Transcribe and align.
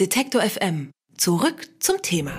Detektor 0.00 0.40
FM. 0.40 0.90
Zurück 1.18 1.68
zum 1.78 2.00
Thema. 2.00 2.32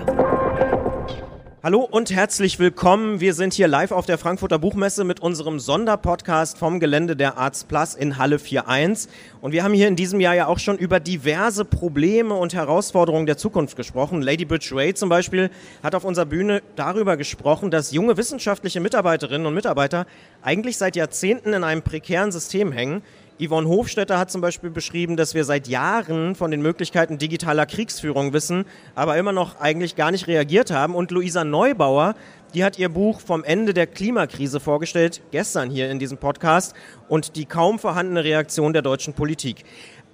Hallo 1.62 1.86
und 1.88 2.10
herzlich 2.10 2.58
willkommen. 2.58 3.20
Wir 3.20 3.32
sind 3.32 3.54
hier 3.54 3.68
live 3.68 3.92
auf 3.92 4.06
der 4.06 4.18
Frankfurter 4.18 4.58
Buchmesse 4.58 5.04
mit 5.04 5.20
unserem 5.20 5.60
Sonderpodcast 5.60 6.58
vom 6.58 6.80
Gelände 6.80 7.14
der 7.14 7.38
Arzt 7.38 7.68
Plus 7.68 7.94
in 7.94 8.18
Halle 8.18 8.40
41. 8.40 9.08
Und 9.40 9.52
wir 9.52 9.62
haben 9.62 9.72
hier 9.72 9.86
in 9.86 9.94
diesem 9.94 10.18
Jahr 10.18 10.34
ja 10.34 10.48
auch 10.48 10.58
schon 10.58 10.76
über 10.78 10.98
diverse 10.98 11.64
Probleme 11.64 12.34
und 12.34 12.54
Herausforderungen 12.54 13.26
der 13.26 13.36
Zukunft 13.36 13.76
gesprochen. 13.76 14.20
Lady 14.20 14.44
Bridge 14.44 14.70
Ray 14.74 14.92
zum 14.92 15.08
Beispiel 15.08 15.48
hat 15.80 15.94
auf 15.94 16.04
unserer 16.04 16.26
Bühne 16.26 16.60
darüber 16.74 17.16
gesprochen, 17.16 17.70
dass 17.70 17.92
junge 17.92 18.16
wissenschaftliche 18.16 18.80
Mitarbeiterinnen 18.80 19.46
und 19.46 19.54
Mitarbeiter 19.54 20.06
eigentlich 20.42 20.76
seit 20.76 20.96
Jahrzehnten 20.96 21.52
in 21.52 21.62
einem 21.62 21.82
prekären 21.82 22.32
System 22.32 22.72
hängen 22.72 23.04
Yvonne 23.40 23.68
Hofstetter 23.68 24.16
hat 24.16 24.30
zum 24.30 24.40
Beispiel 24.40 24.70
beschrieben, 24.70 25.16
dass 25.16 25.34
wir 25.34 25.44
seit 25.44 25.66
Jahren 25.66 26.36
von 26.36 26.52
den 26.52 26.62
Möglichkeiten 26.62 27.18
digitaler 27.18 27.66
Kriegsführung 27.66 28.32
wissen, 28.32 28.64
aber 28.94 29.16
immer 29.16 29.32
noch 29.32 29.60
eigentlich 29.60 29.96
gar 29.96 30.12
nicht 30.12 30.28
reagiert 30.28 30.70
haben. 30.70 30.94
Und 30.94 31.10
Luisa 31.10 31.42
Neubauer, 31.42 32.14
die 32.54 32.64
hat 32.64 32.78
ihr 32.78 32.88
Buch 32.88 33.20
vom 33.20 33.42
Ende 33.42 33.74
der 33.74 33.86
Klimakrise 33.86 34.60
vorgestellt, 34.60 35.20
gestern 35.32 35.70
hier 35.70 35.90
in 35.90 35.98
diesem 35.98 36.18
Podcast, 36.18 36.74
und 37.08 37.36
die 37.36 37.46
kaum 37.46 37.78
vorhandene 37.78 38.22
Reaktion 38.22 38.72
der 38.72 38.82
deutschen 38.82 39.14
Politik. 39.14 39.64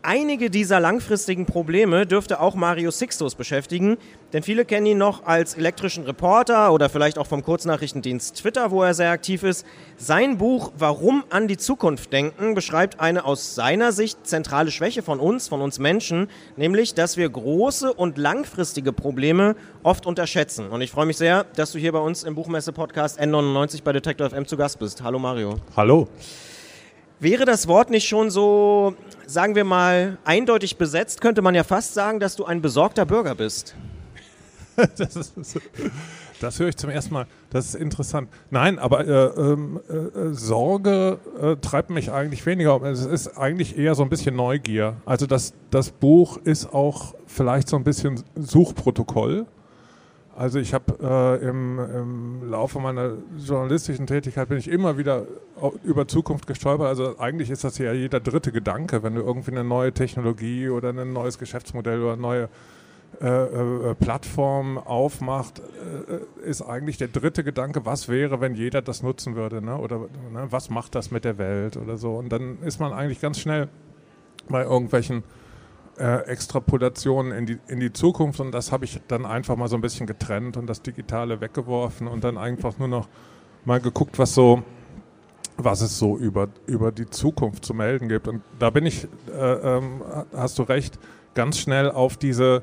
Einige 0.03 0.49
dieser 0.49 0.80
langfristigen 0.80 1.45
Probleme 1.45 2.07
dürfte 2.07 2.41
auch 2.41 2.55
Mario 2.55 2.91
Sixtus 2.91 3.35
beschäftigen, 3.35 3.99
denn 4.33 4.43
viele 4.43 4.65
kennen 4.65 4.87
ihn 4.87 4.97
noch 4.97 5.27
als 5.27 5.55
elektrischen 5.55 6.05
Reporter 6.05 6.73
oder 6.73 6.89
vielleicht 6.89 7.19
auch 7.19 7.27
vom 7.27 7.43
Kurznachrichtendienst 7.43 8.37
Twitter, 8.37 8.71
wo 8.71 8.83
er 8.83 8.95
sehr 8.95 9.11
aktiv 9.11 9.43
ist. 9.43 9.66
Sein 9.99 10.38
Buch 10.38 10.73
Warum 10.79 11.25
an 11.29 11.49
die 11.49 11.59
Zukunft 11.59 12.15
denken 12.15 12.55
beschreibt 12.55 12.99
eine 12.99 13.27
aus 13.27 13.55
seiner 13.55 13.93
Sicht 13.93 14.27
zentrale 14.27 14.71
Schwäche 14.71 15.02
von 15.02 15.21
uns, 15.21 15.49
von 15.49 15.61
uns 15.61 15.79
Menschen, 15.79 16.30
nämlich, 16.57 16.95
dass 16.95 17.19
wir 17.19 17.29
große 17.29 17.93
und 17.93 18.16
langfristige 18.16 18.95
Probleme 18.95 19.55
oft 19.83 20.07
unterschätzen. 20.07 20.69
Und 20.71 20.80
ich 20.80 20.93
freue 20.93 21.05
mich 21.05 21.19
sehr, 21.19 21.45
dass 21.57 21.73
du 21.73 21.79
hier 21.79 21.93
bei 21.93 21.99
uns 21.99 22.23
im 22.23 22.30
Buchmesse-Podcast 22.35 23.21
N99 23.21 23.83
bei 23.83 23.93
Detector 23.93 24.31
FM 24.31 24.47
zu 24.47 24.57
Gast 24.57 24.79
bist. 24.79 25.03
Hallo 25.03 25.19
Mario. 25.19 25.57
Hallo. 25.77 26.09
Wäre 27.19 27.45
das 27.45 27.69
Wort 27.69 27.91
nicht 27.91 28.09
schon 28.09 28.31
so, 28.31 28.95
sagen 29.27 29.55
wir 29.55 29.65
mal, 29.65 30.19
eindeutig 30.25 30.79
besetzt, 30.79 31.21
könnte 31.21 31.43
man 31.43 31.55
ja 31.55 31.65
fast 31.65 31.95
sagen, 31.95 32.19
dass 32.19 32.35
du 32.35 32.45
ein 32.47 32.63
besorgter 32.63 33.05
Bürger 33.05 33.35
bist. 33.35 33.75
das, 34.97 35.17
ist, 35.17 35.35
das, 36.41 36.59
höre 36.59 36.69
ich 36.69 36.77
zum 36.77 36.91
ersten 36.91 37.13
Mal. 37.13 37.27
Das 37.51 37.67
ist 37.67 37.75
interessant. 37.75 38.29
Nein, 38.51 38.79
aber 38.79 39.07
äh, 39.07 39.41
ähm, 39.41 39.81
äh, 39.89 40.33
Sorge 40.33 41.19
äh, 41.41 41.57
treibt 41.57 41.91
mich 41.91 42.11
eigentlich 42.11 42.47
weniger. 42.47 42.81
Es 42.83 43.05
ist 43.05 43.37
eigentlich 43.37 43.77
eher 43.77 43.95
so 43.95 44.03
ein 44.03 44.09
bisschen 44.09 44.37
Neugier. 44.37 44.97
Also 45.05 45.27
das, 45.27 45.53
das 45.71 45.91
Buch 45.91 46.39
ist 46.39 46.73
auch 46.73 47.15
vielleicht 47.27 47.69
so 47.69 47.77
ein 47.77 47.85
bisschen 47.85 48.23
Suchprotokoll. 48.37 49.47
Also 50.41 50.59
ich 50.59 50.73
habe 50.73 50.95
äh, 51.02 51.46
im, 51.46 51.79
im, 51.79 52.51
Laufe 52.51 52.80
meiner 52.80 53.19
journalistischen 53.37 54.07
Tätigkeit 54.07 54.49
bin 54.49 54.57
ich 54.57 54.69
immer 54.69 54.96
wieder 54.96 55.27
über 55.85 56.09
Zukunft 56.09 56.46
gestolpert. 56.46 56.87
Also 56.87 57.19
eigentlich 57.19 57.51
ist 57.51 57.63
das 57.63 57.77
ja 57.77 57.93
jeder 57.93 58.21
dritte 58.21 58.51
Gedanke, 58.51 59.02
wenn 59.02 59.16
du 59.16 59.21
irgendwie 59.21 59.51
eine 59.51 59.65
neue 59.65 59.93
Technologie 59.93 60.71
oder 60.71 60.95
ein 60.95 61.13
neues 61.13 61.38
Geschäftsmodell 61.38 62.01
oder 62.01 62.13
eine 62.15 62.23
neue 62.23 62.49
äh, 63.21 63.27
äh, 63.27 63.95
Plattform 63.96 64.78
aufmacht, 64.78 65.59
äh, 65.59 66.49
ist 66.49 66.62
eigentlich 66.62 66.97
der 66.97 67.09
dritte 67.09 67.44
Gedanke, 67.44 67.84
was 67.84 68.09
wäre, 68.09 68.41
wenn 68.41 68.55
jeder 68.55 68.81
das 68.81 69.03
nutzen 69.03 69.37
würde, 69.37 69.61
ne? 69.61 69.77
oder 69.77 69.99
ne? 70.33 70.47
was 70.49 70.71
macht 70.71 70.94
das 70.94 71.11
mit 71.11 71.27
der 71.27 71.37
Welt 71.37 71.77
oder 71.77 71.99
so. 71.99 72.15
Und 72.15 72.31
dann 72.31 72.62
ist 72.62 72.81
man 72.81 72.94
eigentlich 72.94 73.21
ganz 73.21 73.41
schnell 73.41 73.69
bei 74.49 74.62
irgendwelchen 74.62 75.22
äh, 76.00 76.22
Extrapolationen 76.26 77.32
in 77.32 77.47
die, 77.47 77.59
in 77.69 77.78
die 77.78 77.93
Zukunft 77.93 78.41
und 78.41 78.53
das 78.53 78.72
habe 78.72 78.84
ich 78.84 79.00
dann 79.06 79.26
einfach 79.26 79.56
mal 79.56 79.69
so 79.69 79.76
ein 79.76 79.82
bisschen 79.82 80.06
getrennt 80.06 80.56
und 80.56 80.66
das 80.66 80.82
Digitale 80.82 81.41
weggeworfen 81.41 82.09
und 82.09 82.25
dann 82.25 82.38
einfach 82.38 82.78
nur 82.78 82.88
noch 82.88 83.09
mal 83.65 83.81
geguckt, 83.81 84.19
was 84.19 84.34
so 84.34 84.62
was 85.65 85.83
es 85.83 85.99
so 85.99 86.16
über, 86.16 86.49
über 86.66 86.91
die 86.91 87.09
Zukunft 87.10 87.66
zu 87.66 87.75
melden 87.75 88.09
gibt. 88.09 88.28
Und 88.28 88.43
da 88.59 88.71
bin 88.71 88.87
ich, 88.87 89.06
äh, 89.31 89.77
ähm, 89.77 90.03
hast 90.34 90.59
du 90.59 90.62
recht, 90.62 90.99
ganz 91.34 91.59
schnell 91.59 91.91
auf 91.91 92.16
diese, 92.16 92.62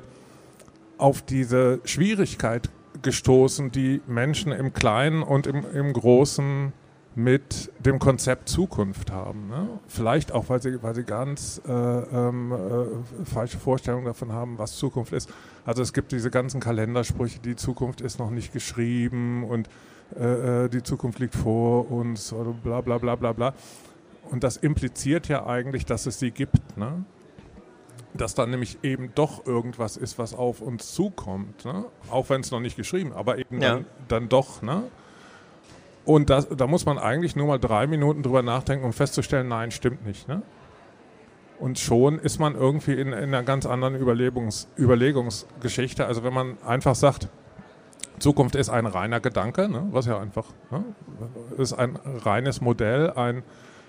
auf 0.96 1.22
diese 1.22 1.80
Schwierigkeit 1.84 2.70
gestoßen, 3.02 3.70
die 3.70 4.00
Menschen 4.06 4.52
im 4.52 4.72
Kleinen 4.72 5.22
und 5.22 5.46
im, 5.46 5.64
im 5.72 5.92
Großen 5.92 6.72
mit 7.18 7.72
dem 7.80 7.98
Konzept 7.98 8.48
Zukunft 8.48 9.10
haben. 9.10 9.48
Ne? 9.48 9.68
Vielleicht 9.88 10.30
auch, 10.30 10.48
weil 10.48 10.62
sie, 10.62 10.80
weil 10.84 10.94
sie 10.94 11.02
ganz 11.02 11.60
äh, 11.66 11.72
ähm, 11.72 12.52
äh, 12.52 13.24
falsche 13.24 13.58
Vorstellungen 13.58 14.04
davon 14.04 14.32
haben, 14.32 14.56
was 14.56 14.76
Zukunft 14.76 15.12
ist. 15.12 15.28
Also 15.66 15.82
es 15.82 15.92
gibt 15.92 16.12
diese 16.12 16.30
ganzen 16.30 16.60
Kalendersprüche, 16.60 17.40
die 17.40 17.56
Zukunft 17.56 18.00
ist 18.02 18.20
noch 18.20 18.30
nicht 18.30 18.52
geschrieben 18.52 19.42
und 19.42 19.68
äh, 20.16 20.66
äh 20.66 20.68
die 20.68 20.84
Zukunft 20.84 21.18
liegt 21.18 21.34
vor 21.34 21.90
uns 21.90 22.32
oder 22.32 22.52
bla 22.52 22.82
bla 22.82 22.98
bla 22.98 23.16
bla 23.16 23.32
bla. 23.32 23.54
Und 24.30 24.44
das 24.44 24.56
impliziert 24.56 25.26
ja 25.26 25.44
eigentlich, 25.44 25.86
dass 25.86 26.06
es 26.06 26.20
sie 26.20 26.30
gibt. 26.30 26.76
Ne? 26.76 27.04
Dass 28.14 28.36
dann 28.36 28.50
nämlich 28.50 28.78
eben 28.84 29.10
doch 29.16 29.44
irgendwas 29.44 29.96
ist, 29.96 30.20
was 30.20 30.34
auf 30.34 30.60
uns 30.60 30.94
zukommt. 30.94 31.64
Ne? 31.64 31.84
Auch 32.10 32.30
wenn 32.30 32.42
es 32.42 32.52
noch 32.52 32.60
nicht 32.60 32.76
geschrieben, 32.76 33.12
aber 33.12 33.38
eben 33.38 33.60
ja. 33.60 33.74
dann, 33.74 33.86
dann 34.06 34.28
doch. 34.28 34.62
Ne? 34.62 34.84
Und 36.08 36.30
das, 36.30 36.48
da 36.48 36.66
muss 36.66 36.86
man 36.86 36.98
eigentlich 36.98 37.36
nur 37.36 37.48
mal 37.48 37.58
drei 37.58 37.86
Minuten 37.86 38.22
drüber 38.22 38.40
nachdenken, 38.40 38.86
um 38.86 38.94
festzustellen, 38.94 39.46
nein, 39.46 39.70
stimmt 39.70 40.06
nicht. 40.06 40.26
Ne? 40.26 40.40
Und 41.58 41.78
schon 41.78 42.18
ist 42.18 42.38
man 42.38 42.54
irgendwie 42.54 42.94
in, 42.94 43.08
in 43.08 43.24
einer 43.24 43.42
ganz 43.42 43.66
anderen 43.66 43.94
Überlegungs, 43.94 44.68
Überlegungsgeschichte. 44.78 46.06
Also 46.06 46.24
wenn 46.24 46.32
man 46.32 46.56
einfach 46.66 46.94
sagt, 46.94 47.28
Zukunft 48.20 48.54
ist 48.54 48.70
ein 48.70 48.86
reiner 48.86 49.20
Gedanke, 49.20 49.68
ne? 49.68 49.86
was 49.90 50.06
ja 50.06 50.18
einfach 50.18 50.46
ne? 50.70 50.82
ist 51.58 51.74
ein 51.74 51.96
reines 52.24 52.62
Modell, 52.62 53.10
ein 53.10 53.42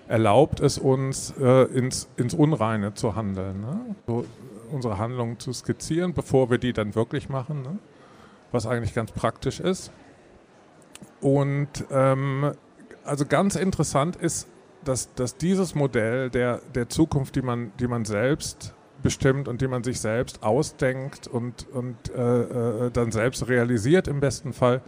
erlaubt 0.06 0.60
es 0.60 0.76
uns 0.76 1.32
äh, 1.40 1.62
ins, 1.72 2.06
ins 2.18 2.34
Unreine 2.34 2.92
zu 2.92 3.16
handeln, 3.16 3.62
ne? 3.62 3.96
so, 4.06 4.26
unsere 4.70 4.98
Handlungen 4.98 5.38
zu 5.38 5.54
skizzieren, 5.54 6.12
bevor 6.12 6.50
wir 6.50 6.58
die 6.58 6.74
dann 6.74 6.94
wirklich 6.94 7.30
machen, 7.30 7.62
ne? 7.62 7.78
was 8.52 8.66
eigentlich 8.66 8.92
ganz 8.92 9.10
praktisch 9.10 9.58
ist. 9.58 9.90
Und 11.20 11.68
ähm, 11.90 12.52
also 13.04 13.26
ganz 13.26 13.56
interessant 13.56 14.16
ist, 14.16 14.48
dass, 14.84 15.12
dass 15.14 15.36
dieses 15.36 15.74
Modell 15.74 16.30
der, 16.30 16.60
der 16.74 16.88
Zukunft, 16.88 17.36
die 17.36 17.42
man, 17.42 17.72
die 17.78 17.86
man 17.86 18.04
selbst 18.04 18.74
bestimmt 19.02 19.48
und 19.48 19.60
die 19.60 19.68
man 19.68 19.82
sich 19.82 20.00
selbst 20.00 20.42
ausdenkt 20.42 21.26
und, 21.26 21.66
und 21.72 21.96
äh, 22.14 22.86
äh, 22.86 22.90
dann 22.90 23.12
selbst 23.12 23.48
realisiert 23.48 24.08
im 24.08 24.20
besten 24.20 24.52
Fall, 24.52 24.82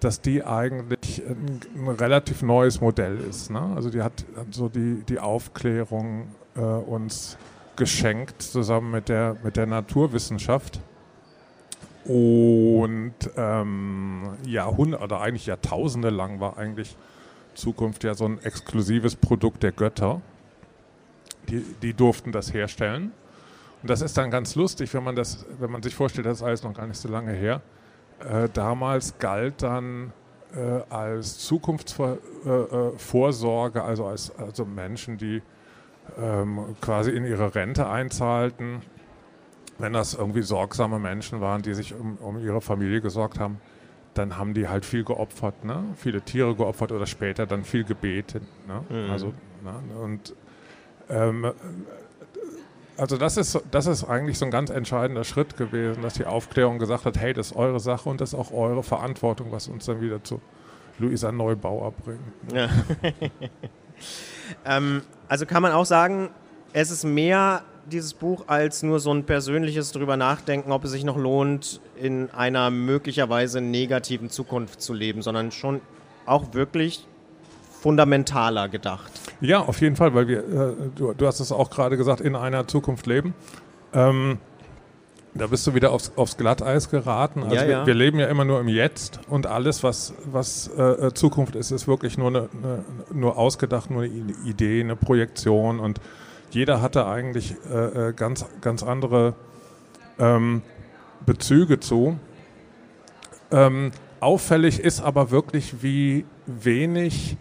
dass 0.00 0.20
die 0.20 0.44
eigentlich 0.44 1.22
ein, 1.26 1.60
ein 1.74 1.88
relativ 1.88 2.42
neues 2.42 2.80
Modell 2.80 3.18
ist. 3.18 3.50
Ne? 3.50 3.60
Also 3.74 3.90
die 3.90 4.02
hat 4.02 4.24
so 4.50 4.68
die, 4.68 5.02
die 5.08 5.18
Aufklärung 5.18 6.28
äh, 6.56 6.60
uns 6.60 7.36
geschenkt, 7.76 8.42
zusammen 8.42 8.90
mit 8.90 9.08
der, 9.08 9.36
mit 9.42 9.56
der 9.56 9.66
Naturwissenschaft. 9.66 10.80
Und 12.08 13.14
ähm, 13.36 14.30
Jahrhunderte 14.46 15.04
oder 15.04 15.20
eigentlich 15.20 15.46
Jahrtausende 15.46 16.10
lang 16.10 16.40
war 16.40 16.56
eigentlich 16.56 16.96
Zukunft 17.54 18.02
ja 18.02 18.14
so 18.14 18.24
ein 18.24 18.42
exklusives 18.42 19.14
Produkt 19.14 19.62
der 19.62 19.72
Götter. 19.72 20.22
Die, 21.48 21.62
die 21.82 21.92
durften 21.92 22.32
das 22.32 22.54
herstellen. 22.54 23.12
Und 23.82 23.90
das 23.90 24.00
ist 24.00 24.16
dann 24.16 24.30
ganz 24.30 24.54
lustig, 24.54 24.94
wenn 24.94 25.04
man, 25.04 25.16
das, 25.16 25.44
wenn 25.58 25.70
man 25.70 25.82
sich 25.82 25.94
vorstellt, 25.94 26.26
das 26.26 26.38
ist 26.38 26.42
alles 26.42 26.62
noch 26.62 26.72
gar 26.74 26.86
nicht 26.86 26.98
so 26.98 27.08
lange 27.08 27.32
her. 27.32 27.60
Äh, 28.20 28.48
damals 28.52 29.18
galt 29.18 29.62
dann 29.62 30.12
äh, 30.54 30.80
als 30.90 31.38
Zukunftsvorsorge, 31.38 33.78
äh, 33.78 33.82
äh 33.82 33.84
also 33.84 34.06
als 34.06 34.36
also 34.36 34.64
Menschen, 34.64 35.18
die 35.18 35.42
ähm, 36.18 36.74
quasi 36.80 37.10
in 37.10 37.24
ihre 37.24 37.54
Rente 37.54 37.88
einzahlten, 37.88 38.82
wenn 39.78 39.92
das 39.92 40.14
irgendwie 40.14 40.42
sorgsame 40.42 40.98
Menschen 40.98 41.40
waren, 41.40 41.62
die 41.62 41.74
sich 41.74 41.94
um, 41.94 42.16
um 42.16 42.38
ihre 42.38 42.60
Familie 42.60 43.00
gesorgt 43.00 43.38
haben, 43.38 43.60
dann 44.14 44.36
haben 44.36 44.54
die 44.54 44.68
halt 44.68 44.84
viel 44.84 45.04
geopfert, 45.04 45.64
ne? 45.64 45.84
viele 45.96 46.20
Tiere 46.22 46.54
geopfert 46.54 46.92
oder 46.92 47.06
später 47.06 47.46
dann 47.46 47.64
viel 47.64 47.84
gebetet. 47.84 48.42
Ne? 48.66 48.84
Mhm. 48.88 49.10
Also, 49.10 49.26
ne? 49.62 50.02
Und 50.02 50.34
ähm, 51.08 51.52
also 52.96 53.16
das 53.16 53.36
ist, 53.36 53.60
das 53.70 53.86
ist 53.86 54.04
eigentlich 54.04 54.38
so 54.38 54.44
ein 54.44 54.50
ganz 54.50 54.70
entscheidender 54.70 55.22
Schritt 55.22 55.56
gewesen, 55.56 56.02
dass 56.02 56.14
die 56.14 56.26
Aufklärung 56.26 56.80
gesagt 56.80 57.04
hat, 57.04 57.16
hey, 57.16 57.32
das 57.32 57.52
ist 57.52 57.56
eure 57.56 57.78
Sache 57.78 58.08
und 58.08 58.20
das 58.20 58.32
ist 58.32 58.38
auch 58.38 58.50
eure 58.52 58.82
Verantwortung, 58.82 59.52
was 59.52 59.68
uns 59.68 59.86
dann 59.86 60.00
wieder 60.00 60.24
zu 60.24 60.40
Luisa 60.98 61.30
Neubauer 61.30 61.92
bringt. 61.92 62.20
Ja. 62.52 62.68
ähm, 64.64 65.02
also 65.28 65.46
kann 65.46 65.62
man 65.62 65.70
auch 65.70 65.86
sagen, 65.86 66.30
es 66.72 66.90
ist 66.90 67.04
mehr 67.04 67.62
dieses 67.88 68.14
Buch 68.14 68.44
als 68.46 68.82
nur 68.82 69.00
so 69.00 69.12
ein 69.12 69.24
persönliches 69.24 69.92
drüber 69.92 70.16
nachdenken, 70.16 70.72
ob 70.72 70.84
es 70.84 70.90
sich 70.90 71.04
noch 71.04 71.16
lohnt, 71.16 71.80
in 72.00 72.30
einer 72.30 72.70
möglicherweise 72.70 73.60
negativen 73.60 74.30
Zukunft 74.30 74.80
zu 74.80 74.94
leben, 74.94 75.22
sondern 75.22 75.50
schon 75.50 75.80
auch 76.26 76.54
wirklich 76.54 77.06
fundamentaler 77.80 78.68
gedacht. 78.68 79.12
Ja, 79.40 79.60
auf 79.60 79.80
jeden 79.80 79.96
Fall, 79.96 80.14
weil 80.14 80.28
wir, 80.28 80.38
äh, 80.38 80.74
du, 80.94 81.14
du, 81.14 81.26
hast 81.26 81.40
es 81.40 81.52
auch 81.52 81.70
gerade 81.70 81.96
gesagt, 81.96 82.20
in 82.20 82.36
einer 82.36 82.66
Zukunft 82.66 83.06
leben. 83.06 83.34
Ähm, 83.92 84.38
Da 85.34 85.46
bist 85.46 85.66
du 85.66 85.74
wieder 85.74 85.92
aufs, 85.92 86.12
aufs 86.16 86.36
Glatteis 86.36 86.90
geraten. 86.90 87.44
Also 87.44 87.54
Ja, 87.54 87.62
wir, 87.62 87.70
ja. 87.70 87.86
wir 87.86 87.94
leben 87.94 88.18
ja 88.18 88.26
immer 88.26 88.44
nur 88.44 88.60
im 88.60 88.68
Jetzt 88.68 89.20
und 89.28 89.46
alles, 89.46 89.82
was, 89.84 90.14
was 90.24 90.68
äh, 90.76 91.12
Zukunft 91.14 91.54
ist, 91.54 91.70
ist 91.70 91.86
wirklich 91.86 92.18
nur, 92.18 92.28
eine, 92.28 92.48
eine, 92.52 92.84
nur 93.12 93.38
ausgedacht, 93.38 93.90
nur 93.90 94.02
eine 94.02 94.34
Idee, 94.44 94.80
eine 94.80 94.96
Projektion 94.96 95.78
und 95.78 96.00
jeder 96.50 96.80
hatte 96.80 97.06
eigentlich 97.06 97.54
äh, 97.70 98.08
äh, 98.08 98.12
ganz, 98.12 98.46
ganz 98.60 98.82
andere 98.82 99.34
ähm, 100.18 100.62
Bezüge 101.24 101.80
zu. 101.80 102.18
Ähm, 103.50 103.92
auffällig 104.20 104.80
ist 104.80 105.00
aber 105.00 105.30
wirklich, 105.30 105.82
wie 105.82 106.24
wenig 106.46 107.36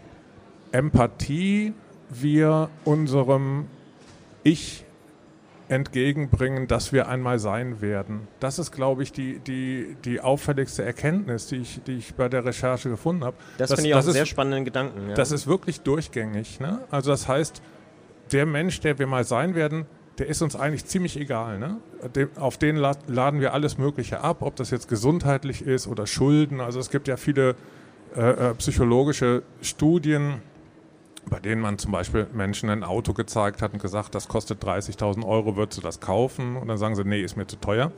Empathie 0.71 1.73
wir 2.09 2.69
unserem 2.85 3.67
Ich 4.43 4.85
entgegenbringen, 5.69 6.67
dass 6.67 6.93
wir 6.93 7.07
einmal 7.09 7.39
sein 7.39 7.81
werden. 7.81 8.27
Das 8.39 8.57
ist, 8.57 8.71
glaube 8.71 9.03
ich, 9.03 9.11
die, 9.11 9.39
die, 9.39 9.97
die 10.05 10.21
auffälligste 10.21 10.83
Erkenntnis, 10.83 11.47
die 11.47 11.57
ich, 11.57 11.81
die 11.85 11.97
ich 11.97 12.15
bei 12.15 12.29
der 12.29 12.45
Recherche 12.45 12.89
gefunden 12.89 13.25
habe. 13.25 13.35
Das, 13.57 13.73
finde 13.73 13.89
ich 13.89 13.93
auch 13.93 13.99
einen 13.99 14.11
sehr 14.11 14.25
spannenden 14.25 14.65
Gedanken. 14.65 15.09
Ja. 15.09 15.15
das 15.15 15.31
ist 15.31 15.47
wirklich 15.47 15.81
durchgängig. 15.81 16.59
Ne? 16.59 16.79
Also 16.89 17.11
das 17.11 17.27
heißt, 17.27 17.61
der 18.31 18.45
Mensch, 18.45 18.79
der 18.81 18.99
wir 18.99 19.07
mal 19.07 19.23
sein 19.23 19.55
werden, 19.55 19.85
der 20.17 20.27
ist 20.27 20.41
uns 20.41 20.55
eigentlich 20.55 20.85
ziemlich 20.85 21.19
egal. 21.19 21.59
Ne? 21.59 21.77
Auf 22.39 22.57
den 22.57 22.75
la- 22.75 22.97
laden 23.07 23.39
wir 23.39 23.53
alles 23.53 23.77
Mögliche 23.77 24.21
ab, 24.21 24.37
ob 24.41 24.55
das 24.55 24.71
jetzt 24.71 24.87
gesundheitlich 24.87 25.61
ist 25.61 25.87
oder 25.87 26.07
Schulden. 26.07 26.59
Also 26.59 26.79
es 26.79 26.89
gibt 26.89 27.07
ja 27.07 27.17
viele 27.17 27.55
äh, 28.15 28.21
äh, 28.49 28.53
psychologische 28.55 29.43
Studien, 29.61 30.41
bei 31.29 31.39
denen 31.39 31.61
man 31.61 31.77
zum 31.77 31.91
Beispiel 31.91 32.25
Menschen 32.33 32.69
ein 32.69 32.83
Auto 32.83 33.13
gezeigt 33.13 33.61
hat 33.61 33.73
und 33.73 33.81
gesagt, 33.81 34.15
das 34.15 34.27
kostet 34.27 34.63
30.000 34.63 35.25
Euro, 35.27 35.55
würdest 35.55 35.77
du 35.77 35.81
das 35.83 35.99
kaufen? 35.99 36.55
Und 36.55 36.67
dann 36.67 36.77
sagen 36.77 36.95
sie, 36.95 37.03
nee, 37.03 37.21
ist 37.21 37.35
mir 37.37 37.45
zu 37.47 37.57
teuer. 37.57 37.91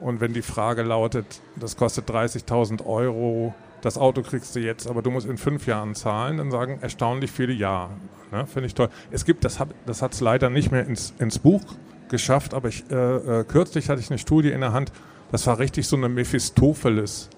Und 0.00 0.20
wenn 0.20 0.32
die 0.32 0.42
Frage 0.42 0.82
lautet, 0.82 1.40
das 1.56 1.76
kostet 1.76 2.10
30.000 2.10 2.84
Euro, 2.84 3.54
das 3.80 3.98
Auto 3.98 4.22
kriegst 4.22 4.56
du 4.56 4.60
jetzt, 4.60 4.86
aber 4.88 5.02
du 5.02 5.10
musst 5.10 5.26
in 5.26 5.36
fünf 5.36 5.66
Jahren 5.66 5.94
zahlen, 5.94 6.38
dann 6.38 6.50
sagen 6.50 6.78
erstaunlich 6.80 7.30
viele 7.30 7.52
ja. 7.52 7.90
Ne? 8.32 8.46
Finde 8.46 8.66
ich 8.66 8.74
toll. 8.74 8.88
Es 9.10 9.24
gibt, 9.24 9.44
das 9.44 9.60
hat 9.60 9.68
es 9.86 9.98
das 9.98 10.20
leider 10.20 10.50
nicht 10.50 10.72
mehr 10.72 10.86
ins, 10.86 11.14
ins 11.18 11.38
Buch 11.38 11.62
geschafft, 12.08 12.54
aber 12.54 12.68
ich, 12.68 12.84
äh, 12.90 12.94
äh, 13.40 13.44
kürzlich 13.44 13.88
hatte 13.88 14.00
ich 14.00 14.10
eine 14.10 14.18
Studie 14.18 14.50
in 14.50 14.60
der 14.60 14.72
Hand, 14.72 14.92
das 15.30 15.46
war 15.46 15.58
richtig 15.58 15.86
so 15.86 15.96
eine 15.96 16.08
Mephistopheles, 16.08 17.28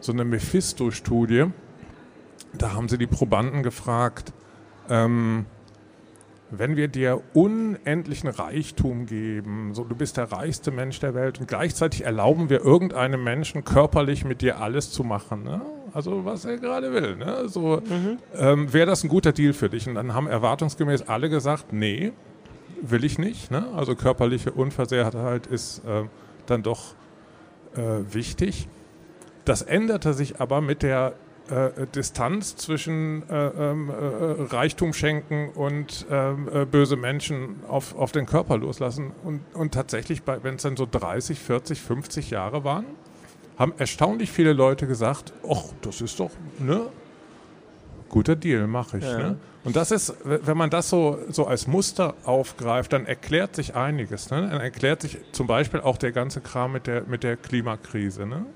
so 0.00 0.12
eine 0.12 0.24
Mephisto-Studie. 0.24 1.46
Da 2.52 2.72
haben 2.72 2.88
sie 2.88 2.98
die 2.98 3.06
Probanden 3.06 3.62
gefragt, 3.62 4.32
ähm, 4.88 5.46
wenn 6.58 6.76
wir 6.76 6.88
dir 6.88 7.20
unendlichen 7.32 8.28
Reichtum 8.28 9.06
geben, 9.06 9.74
so 9.74 9.84
du 9.84 9.94
bist 9.94 10.16
der 10.16 10.30
reichste 10.32 10.70
Mensch 10.70 11.00
der 11.00 11.14
Welt 11.14 11.40
und 11.40 11.48
gleichzeitig 11.48 12.04
erlauben 12.04 12.50
wir 12.50 12.64
irgendeinem 12.64 13.22
Menschen 13.22 13.64
körperlich 13.64 14.24
mit 14.24 14.42
dir 14.42 14.60
alles 14.60 14.90
zu 14.90 15.04
machen, 15.04 15.42
ne? 15.42 15.60
also 15.92 16.24
was 16.24 16.44
er 16.44 16.58
gerade 16.58 16.92
will, 16.92 17.16
ne? 17.16 17.48
so 17.48 17.82
ähm, 18.36 18.72
wäre 18.72 18.86
das 18.86 19.04
ein 19.04 19.08
guter 19.08 19.32
Deal 19.32 19.52
für 19.52 19.68
dich? 19.68 19.88
Und 19.88 19.94
dann 19.94 20.14
haben 20.14 20.26
erwartungsgemäß 20.26 21.02
alle 21.02 21.28
gesagt, 21.28 21.72
nee, 21.72 22.12
will 22.90 23.04
ich 23.04 23.18
nicht. 23.18 23.50
Ne? 23.50 23.66
Also 23.74 23.94
körperliche 23.94 24.52
Unversehrtheit 24.52 25.46
ist 25.46 25.84
äh, 25.84 26.04
dann 26.46 26.62
doch 26.62 26.94
äh, 27.76 28.12
wichtig. 28.12 28.68
Das 29.44 29.62
änderte 29.62 30.14
sich 30.14 30.40
aber 30.40 30.60
mit 30.60 30.82
der 30.82 31.14
äh, 31.50 31.86
Distanz 31.94 32.56
zwischen 32.56 33.28
äh, 33.28 33.48
ähm, 33.48 33.90
äh, 33.90 34.54
Reichtum 34.54 34.92
schenken 34.92 35.50
und 35.50 36.06
ähm, 36.10 36.48
äh, 36.52 36.64
böse 36.64 36.96
Menschen 36.96 37.56
auf, 37.68 37.94
auf 37.96 38.12
den 38.12 38.26
Körper 38.26 38.56
loslassen. 38.56 39.12
Und, 39.24 39.40
und 39.52 39.74
tatsächlich, 39.74 40.22
wenn 40.26 40.54
es 40.54 40.62
dann 40.62 40.76
so 40.76 40.86
30, 40.90 41.38
40, 41.38 41.80
50 41.80 42.30
Jahre 42.30 42.64
waren, 42.64 42.86
haben 43.58 43.74
erstaunlich 43.78 44.32
viele 44.32 44.52
Leute 44.52 44.86
gesagt, 44.86 45.32
ach, 45.48 45.64
das 45.82 46.00
ist 46.00 46.18
doch, 46.18 46.30
ne? 46.58 46.86
Guter 48.08 48.36
Deal, 48.36 48.66
mache 48.66 48.98
ich. 48.98 49.04
Ja. 49.04 49.18
Ne? 49.18 49.36
Und 49.64 49.76
das 49.76 49.90
ist, 49.90 50.14
wenn 50.24 50.56
man 50.56 50.70
das 50.70 50.88
so, 50.88 51.18
so 51.30 51.46
als 51.46 51.66
Muster 51.66 52.14
aufgreift, 52.24 52.92
dann 52.92 53.06
erklärt 53.06 53.56
sich 53.56 53.74
einiges. 53.74 54.30
Ne? 54.30 54.48
Dann 54.50 54.60
erklärt 54.60 55.02
sich 55.02 55.18
zum 55.32 55.46
Beispiel 55.46 55.80
auch 55.80 55.96
der 55.96 56.12
ganze 56.12 56.40
Kram 56.40 56.72
mit 56.72 56.86
der, 56.86 57.02
mit 57.04 57.22
der 57.22 57.36
Klimakrise. 57.36 58.26
Ne? 58.26 58.46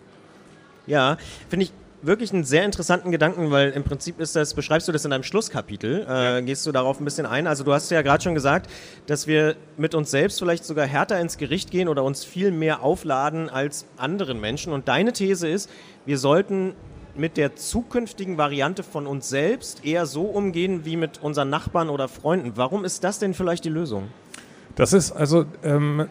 Ja, 0.86 1.16
finde 1.48 1.64
ich 1.64 1.72
wirklich 2.02 2.32
einen 2.32 2.44
sehr 2.44 2.64
interessanten 2.64 3.10
Gedanken, 3.10 3.50
weil 3.50 3.70
im 3.70 3.82
Prinzip 3.84 4.20
ist 4.20 4.36
das, 4.36 4.54
beschreibst 4.54 4.86
du 4.88 4.92
das 4.92 5.04
in 5.04 5.10
deinem 5.10 5.22
Schlusskapitel, 5.22 6.06
äh, 6.08 6.42
gehst 6.42 6.66
du 6.66 6.72
darauf 6.72 7.00
ein 7.00 7.04
bisschen 7.04 7.26
ein. 7.26 7.46
Also 7.46 7.64
du 7.64 7.72
hast 7.72 7.90
ja 7.90 8.02
gerade 8.02 8.22
schon 8.22 8.34
gesagt, 8.34 8.70
dass 9.06 9.26
wir 9.26 9.56
mit 9.76 9.94
uns 9.94 10.10
selbst 10.10 10.38
vielleicht 10.38 10.64
sogar 10.64 10.86
härter 10.86 11.20
ins 11.20 11.38
Gericht 11.38 11.70
gehen 11.70 11.88
oder 11.88 12.04
uns 12.04 12.24
viel 12.24 12.50
mehr 12.50 12.82
aufladen 12.82 13.48
als 13.48 13.86
anderen 13.96 14.40
Menschen. 14.40 14.72
Und 14.72 14.88
deine 14.88 15.12
These 15.12 15.48
ist, 15.48 15.68
wir 16.06 16.18
sollten 16.18 16.74
mit 17.16 17.36
der 17.36 17.56
zukünftigen 17.56 18.38
Variante 18.38 18.82
von 18.84 19.06
uns 19.06 19.28
selbst 19.28 19.84
eher 19.84 20.06
so 20.06 20.22
umgehen 20.22 20.84
wie 20.84 20.96
mit 20.96 21.20
unseren 21.20 21.50
Nachbarn 21.50 21.88
oder 21.88 22.06
Freunden. 22.08 22.52
Warum 22.54 22.84
ist 22.84 23.02
das 23.02 23.18
denn 23.18 23.34
vielleicht 23.34 23.64
die 23.64 23.70
Lösung? 23.70 24.08
Das 24.76 24.92
ist 24.92 25.10
also, 25.10 25.44
ähm, 25.64 26.08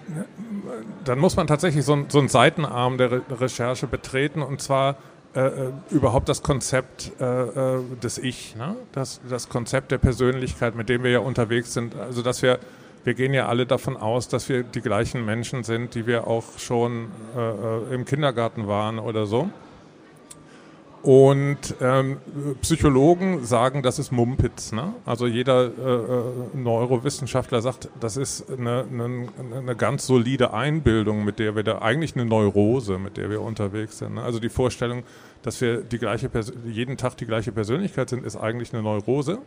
dann 1.06 1.19
muss 1.19 1.38
man 1.38 1.48
tatsächlich 1.48 1.86
so, 1.86 2.06
so 2.10 2.19
einen 2.19 2.28
Seitenarm 2.28 2.98
der 2.98 3.12
Re 3.12 3.22
Recherche 3.31 3.88
betreten 3.88 4.42
und 4.42 4.62
zwar 4.62 4.98
äh, 5.35 5.39
äh, 5.39 5.71
überhaupt 5.91 6.29
das 6.29 6.41
Konzept 6.41 7.12
äh, 7.19 7.25
äh, 7.25 7.83
des 8.01 8.18
Ich, 8.18 8.56
ne? 8.56 8.75
das, 8.91 9.19
das 9.29 9.50
Konzept 9.50 9.91
der 9.91 9.97
Persönlichkeit, 9.97 10.75
mit 10.75 10.89
dem 10.89 11.03
wir 11.03 11.12
ja 11.12 11.19
unterwegs 11.19 11.74
sind. 11.74 11.95
Also, 11.95 12.21
dass 12.21 12.41
wir, 12.41 12.59
wir 13.03 13.13
gehen 13.13 13.33
ja 13.33 13.47
alle 13.47 13.65
davon 13.65 13.97
aus, 13.97 14.27
dass 14.27 14.50
wir 14.50 14.63
die 14.63 14.81
gleichen 14.81 15.25
Menschen 15.25 15.63
sind, 15.63 15.95
die 15.95 16.07
wir 16.07 16.27
auch 16.27 16.57
schon 16.57 17.09
äh, 17.35 17.39
äh, 17.39 17.94
im 17.94 18.06
Kindergarten 18.06 18.68
waren 18.68 19.00
oder 19.00 19.25
so. 19.25 19.50
Und 21.07 21.74
ähm, 21.80 22.18
Psychologen 22.59 23.45
sagen, 23.45 23.81
das 23.81 23.98
ist 23.98 24.12
Mumpitz. 24.12 24.74
Ne? 24.74 24.94
Also 25.06 25.25
jeder 25.25 25.68
äh, 25.68 25.69
äh, 25.69 26.57
Neurowissenschaftler 26.57 27.62
sagt, 27.62 27.88
das 28.01 28.18
ist 28.18 28.51
eine, 28.51 28.83
eine, 28.92 29.30
eine 29.56 29.75
ganz 29.77 30.06
solide 30.06 30.54
Einbildung, 30.54 31.24
mit 31.24 31.39
der 31.39 31.56
wir 31.56 31.63
da 31.63 31.77
eigentlich 31.77 32.18
eine 32.18 32.25
Neurose, 32.25 32.98
mit 32.98 33.15
der 33.15 33.30
wir 33.30 33.42
unterwegs 33.42 34.00
sind. 34.00 34.15
Ne? 34.15 34.21
Also 34.21 34.39
die 34.39 34.50
Vorstellung, 34.50 35.04
dass 35.44 35.62
wir 35.62 35.77
die 35.77 35.98
gleiche 35.98 36.30
jeden 36.65 36.98
Tag 36.98 37.15
die 37.15 37.25
gleiche 37.25 37.53
Persönlichkeit 37.53 38.10
sind, 38.10 38.25
ist 38.25 38.36
eigentlich 38.36 38.74
eine 38.74 38.83
Neurose. 38.83 39.38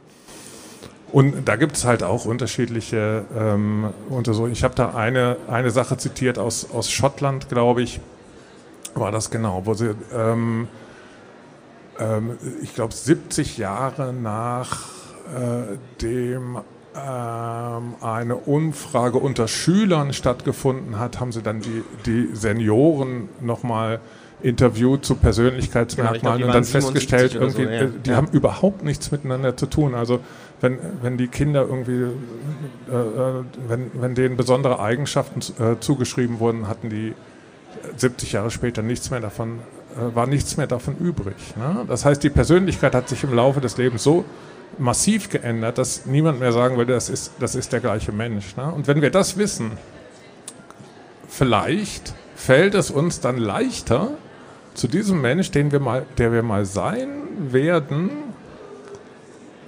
Und 1.12 1.46
da 1.46 1.56
gibt 1.56 1.76
es 1.76 1.84
halt 1.84 2.02
auch 2.02 2.24
unterschiedliche 2.24 3.26
ähm, 3.38 3.90
Untersuchungen. 4.08 4.52
Ich 4.52 4.64
habe 4.64 4.74
da 4.76 4.94
eine, 4.94 5.36
eine 5.46 5.70
Sache 5.70 5.98
zitiert 5.98 6.38
aus, 6.38 6.70
aus 6.72 6.90
Schottland, 6.90 7.50
glaube 7.50 7.82
ich, 7.82 8.00
war 8.94 9.12
das 9.12 9.30
genau, 9.30 9.66
wo 9.66 9.74
sie 9.74 9.94
ähm, 10.14 10.66
ähm, 12.00 12.38
ich 12.62 12.74
glaube, 12.74 12.94
70 12.94 13.58
Jahre 13.58 14.12
nach 14.12 14.88
äh, 15.36 15.76
dem 16.02 16.58
ähm, 16.96 17.94
eine 18.00 18.36
Umfrage 18.36 19.18
unter 19.18 19.46
Schülern 19.46 20.12
stattgefunden 20.12 20.98
hat, 20.98 21.20
haben 21.20 21.30
sie 21.30 21.42
dann 21.42 21.60
die, 21.60 21.84
die 22.06 22.34
Senioren 22.34 23.28
nochmal 23.40 24.00
interviewt 24.42 25.04
zu 25.04 25.14
Persönlichkeitsmerkmalen 25.16 26.20
Genau, 26.20 26.36
glaub, 26.36 26.48
und 26.48 26.54
dann 26.54 26.64
77 26.64 27.08
festgestellt, 27.08 27.32
so, 27.32 27.38
irgendwie, 27.38 27.74
ja. 27.74 27.86
die 27.86 28.10
Ja. 28.10 28.16
haben 28.16 28.28
überhaupt 28.32 28.82
nichts 28.82 29.12
miteinander 29.12 29.56
zu 29.56 29.66
tun. 29.66 29.94
Also 29.94 30.20
wenn, 30.60 30.78
wenn 31.02 31.16
die 31.16 31.28
Kinder 31.28 31.62
irgendwie, 31.62 32.06
äh, 32.90 32.94
äh, 32.94 33.44
wenn, 33.68 33.90
wenn 33.94 34.14
denen 34.14 34.36
besondere 34.36 34.80
Eigenschaften 34.80 35.40
äh, 35.62 35.78
zugeschrieben 35.80 36.40
wurden, 36.40 36.68
hatten 36.68 36.88
die 36.90 37.14
70 37.96 38.32
Jahre 38.32 38.50
später 38.50 38.82
nichts 38.82 39.10
mehr 39.10 39.20
davon, 39.20 39.60
war 40.14 40.26
nichts 40.26 40.56
mehr 40.56 40.66
davon 40.66 40.96
übrig. 40.98 41.36
Ne? 41.56 41.84
Das 41.88 42.04
heißt, 42.04 42.22
die 42.22 42.30
Persönlichkeit 42.30 42.94
hat 42.94 43.08
sich 43.08 43.24
im 43.24 43.34
Laufe 43.34 43.60
des 43.60 43.76
Lebens 43.76 44.02
so 44.02 44.24
massiv 44.78 45.28
geändert, 45.28 45.78
dass 45.78 46.06
niemand 46.06 46.40
mehr 46.40 46.52
sagen 46.52 46.76
würde, 46.76 46.94
das 46.94 47.08
ist, 47.08 47.32
das 47.40 47.54
ist 47.54 47.72
der 47.72 47.80
gleiche 47.80 48.12
Mensch. 48.12 48.56
Ne? 48.56 48.72
Und 48.72 48.86
wenn 48.86 49.02
wir 49.02 49.10
das 49.10 49.36
wissen, 49.36 49.72
vielleicht 51.28 52.14
fällt 52.34 52.74
es 52.74 52.90
uns 52.90 53.20
dann 53.20 53.36
leichter, 53.36 54.12
zu 54.74 54.88
diesem 54.88 55.20
Mensch, 55.20 55.50
den 55.50 55.72
wir 55.72 55.80
mal, 55.80 56.06
der 56.16 56.32
wir 56.32 56.42
mal 56.42 56.64
sein 56.64 57.08
werden, 57.52 58.10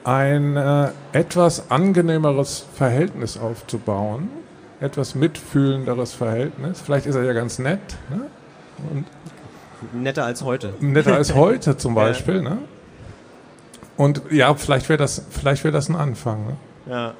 ein 0.04 0.56
äh, 0.56 0.88
etwas 1.12 1.70
angenehmeres 1.70 2.66
Verhältnis 2.74 3.36
aufzubauen, 3.36 4.30
etwas 4.80 5.14
mitfühlenderes 5.14 6.12
Verhältnis. 6.12 6.80
Vielleicht 6.80 7.06
ist 7.06 7.14
er 7.14 7.24
ja 7.24 7.32
ganz 7.32 7.58
nett 7.58 7.80
ne? 8.10 8.22
und 8.90 9.04
Netter 9.92 10.24
als 10.24 10.42
heute. 10.42 10.74
netter 10.80 11.14
als 11.14 11.34
heute 11.34 11.76
zum 11.76 11.94
Ja. 11.96 12.02
Beispiel. 12.02 12.42
Ne? 12.42 12.58
Und 13.96 14.22
ja, 14.30 14.54
vielleicht 14.54 14.88
wäre 14.88 14.96
das, 14.98 15.24
vielleicht 15.30 15.64
wäre 15.64 15.72
das 15.72 15.88
ein 15.88 15.96
Anfang. 15.96 16.46
Ne? 16.46 16.56
Ja. 16.90 17.14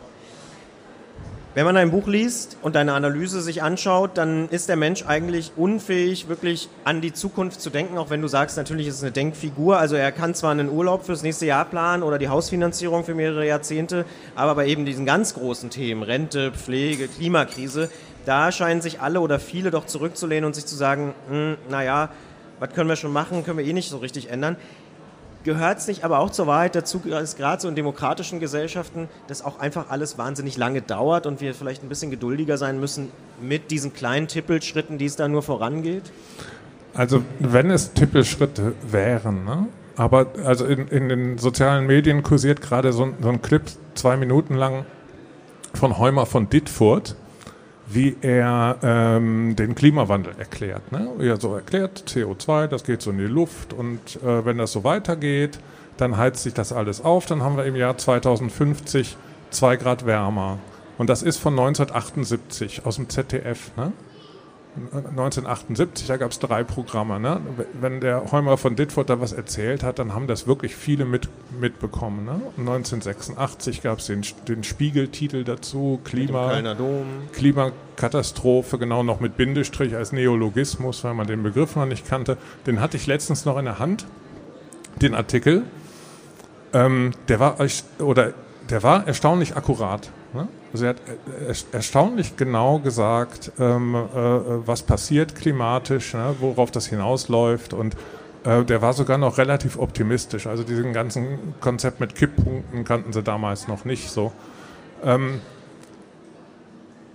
Wenn 1.54 1.66
man 1.66 1.76
ein 1.76 1.90
Buch 1.90 2.06
liest 2.06 2.56
und 2.62 2.74
deine 2.76 2.94
Analyse 2.94 3.42
sich 3.42 3.62
anschaut, 3.62 4.12
dann 4.14 4.48
ist 4.48 4.70
der 4.70 4.76
Mensch 4.76 5.04
eigentlich 5.06 5.52
unfähig, 5.54 6.26
wirklich 6.26 6.70
an 6.84 7.02
die 7.02 7.12
Zukunft 7.12 7.60
zu 7.60 7.68
denken, 7.68 7.98
auch 7.98 8.08
wenn 8.08 8.22
du 8.22 8.28
sagst, 8.28 8.56
natürlich 8.56 8.86
ist 8.86 8.94
es 8.96 9.02
eine 9.02 9.12
Denkfigur. 9.12 9.76
Also 9.76 9.94
er 9.94 10.12
kann 10.12 10.34
zwar 10.34 10.50
einen 10.52 10.70
Urlaub 10.70 11.04
fürs 11.04 11.22
nächste 11.22 11.44
Jahr 11.44 11.66
planen 11.66 12.02
oder 12.04 12.16
die 12.18 12.30
Hausfinanzierung 12.30 13.04
für 13.04 13.14
mehrere 13.14 13.46
Jahrzehnte, 13.46 14.06
aber 14.34 14.54
bei 14.54 14.66
eben 14.66 14.86
diesen 14.86 15.04
ganz 15.04 15.34
großen 15.34 15.68
Themen, 15.68 16.02
Rente, 16.02 16.52
Pflege, 16.52 17.06
Klimakrise, 17.06 17.90
da 18.24 18.50
scheinen 18.50 18.80
sich 18.80 19.02
alle 19.02 19.20
oder 19.20 19.38
viele 19.38 19.70
doch 19.70 19.84
zurückzulehnen 19.84 20.46
und 20.46 20.54
sich 20.54 20.64
zu 20.64 20.74
sagen, 20.74 21.12
hm, 21.28 21.56
naja, 21.68 22.08
was 22.62 22.72
können 22.74 22.88
wir 22.88 22.94
schon 22.94 23.12
machen, 23.12 23.44
können 23.44 23.58
wir 23.58 23.64
eh 23.64 23.72
nicht 23.72 23.90
so 23.90 23.96
richtig 23.96 24.30
ändern. 24.30 24.56
Gehört 25.42 25.78
es 25.78 25.88
nicht 25.88 26.04
aber 26.04 26.20
auch 26.20 26.30
zur 26.30 26.46
Wahrheit 26.46 26.76
dazu, 26.76 27.00
dass 27.04 27.34
gerade 27.34 27.60
so 27.60 27.68
in 27.68 27.74
demokratischen 27.74 28.38
Gesellschaften 28.38 29.08
das 29.26 29.44
auch 29.44 29.58
einfach 29.58 29.90
alles 29.90 30.16
wahnsinnig 30.16 30.56
lange 30.56 30.80
dauert 30.80 31.26
und 31.26 31.40
wir 31.40 31.54
vielleicht 31.54 31.82
ein 31.82 31.88
bisschen 31.88 32.12
geduldiger 32.12 32.58
sein 32.58 32.78
müssen 32.78 33.10
mit 33.40 33.72
diesen 33.72 33.92
kleinen 33.92 34.28
Tippelschritten, 34.28 34.96
die 34.96 35.06
es 35.06 35.16
da 35.16 35.26
nur 35.26 35.42
vorangeht? 35.42 36.12
Also 36.94 37.24
wenn 37.40 37.68
es 37.68 37.94
Tippelschritte 37.94 38.74
wären, 38.88 39.44
ne? 39.44 39.66
aber 39.96 40.28
also 40.44 40.64
in, 40.64 40.86
in, 40.86 41.08
den 41.08 41.38
sozialen 41.38 41.84
Medien 41.86 42.22
kursiert 42.22 42.60
gerade 42.60 42.92
so, 42.92 43.12
so, 43.20 43.28
ein 43.28 43.42
Clip, 43.42 43.62
zwei 43.94 44.16
Minuten 44.16 44.54
lang, 44.54 44.86
von 45.74 45.98
Heumer 45.98 46.26
von 46.26 46.48
Dittfurt, 46.48 47.16
wie 47.94 48.16
er 48.20 48.76
ähm, 48.82 49.56
den 49.56 49.74
Klimawandel 49.74 50.34
erklärt. 50.38 50.92
Ne? 50.92 51.08
Wie 51.18 51.28
er 51.28 51.40
so 51.40 51.54
erklärt, 51.54 52.04
CO2, 52.06 52.66
das 52.66 52.84
geht 52.84 53.02
so 53.02 53.10
in 53.10 53.18
die 53.18 53.24
Luft 53.24 53.72
und 53.72 54.16
äh, 54.22 54.44
wenn 54.44 54.58
das 54.58 54.72
so 54.72 54.84
weitergeht, 54.84 55.58
dann 55.96 56.16
heizt 56.16 56.42
sich 56.42 56.54
das 56.54 56.72
alles 56.72 57.00
auf, 57.00 57.26
dann 57.26 57.42
haben 57.42 57.56
wir 57.56 57.64
im 57.64 57.76
Jahr 57.76 57.96
2050 57.96 59.16
zwei 59.50 59.76
Grad 59.76 60.06
wärmer. 60.06 60.58
Und 60.98 61.10
das 61.10 61.22
ist 61.22 61.38
von 61.38 61.52
1978 61.52 62.86
aus 62.86 62.96
dem 62.96 63.08
ZDF. 63.08 63.76
Ne? 63.76 63.92
1978, 64.74 66.06
da 66.06 66.16
gab 66.16 66.30
es 66.30 66.38
drei 66.38 66.64
Programme. 66.64 67.20
Ne? 67.20 67.40
Wenn 67.78 68.00
der 68.00 68.32
Heumer 68.32 68.56
von 68.56 68.74
Ditford 68.74 69.10
da 69.10 69.20
was 69.20 69.32
erzählt 69.32 69.82
hat, 69.82 69.98
dann 69.98 70.14
haben 70.14 70.26
das 70.26 70.46
wirklich 70.46 70.74
viele 70.74 71.04
mit, 71.04 71.28
mitbekommen. 71.60 72.24
Ne? 72.24 72.40
1986 72.56 73.82
gab 73.82 73.98
es 73.98 74.06
den, 74.06 74.22
den 74.48 74.64
Spiegeltitel 74.64 75.44
dazu, 75.44 76.00
Klima, 76.04 76.62
Klimakatastrophe, 77.32 78.78
genau 78.78 79.02
noch 79.02 79.20
mit 79.20 79.36
Bindestrich 79.36 79.94
als 79.94 80.12
Neologismus, 80.12 81.04
weil 81.04 81.12
man 81.12 81.26
den 81.26 81.42
Begriff 81.42 81.76
noch 81.76 81.86
nicht 81.86 82.08
kannte. 82.08 82.38
Den 82.66 82.80
hatte 82.80 82.96
ich 82.96 83.06
letztens 83.06 83.44
noch 83.44 83.58
in 83.58 83.66
der 83.66 83.78
Hand, 83.78 84.06
den 85.02 85.14
Artikel. 85.14 85.64
Ähm, 86.72 87.10
der 87.28 87.40
war 87.40 87.58
oder 87.98 88.32
der 88.70 88.82
war 88.82 89.06
erstaunlich 89.06 89.54
akkurat. 89.54 90.10
Ne? 90.34 90.48
Also 90.72 90.86
er 90.86 90.90
hat 90.90 91.00
erstaunlich 91.72 92.36
genau 92.36 92.78
gesagt, 92.78 93.52
ähm, 93.58 93.94
äh, 93.94 94.18
was 94.66 94.82
passiert 94.82 95.34
klimatisch, 95.34 96.14
ne, 96.14 96.34
worauf 96.40 96.70
das 96.70 96.86
hinausläuft 96.86 97.74
und 97.74 97.96
äh, 98.44 98.64
der 98.64 98.82
war 98.82 98.92
sogar 98.92 99.18
noch 99.18 99.38
relativ 99.38 99.78
optimistisch. 99.78 100.46
Also 100.46 100.62
diesen 100.62 100.92
ganzen 100.92 101.54
Konzept 101.60 102.00
mit 102.00 102.14
Kipppunkten 102.14 102.84
kannten 102.84 103.12
sie 103.12 103.22
damals 103.22 103.68
noch 103.68 103.84
nicht 103.84 104.10
so. 104.10 104.32
Ähm, 105.04 105.40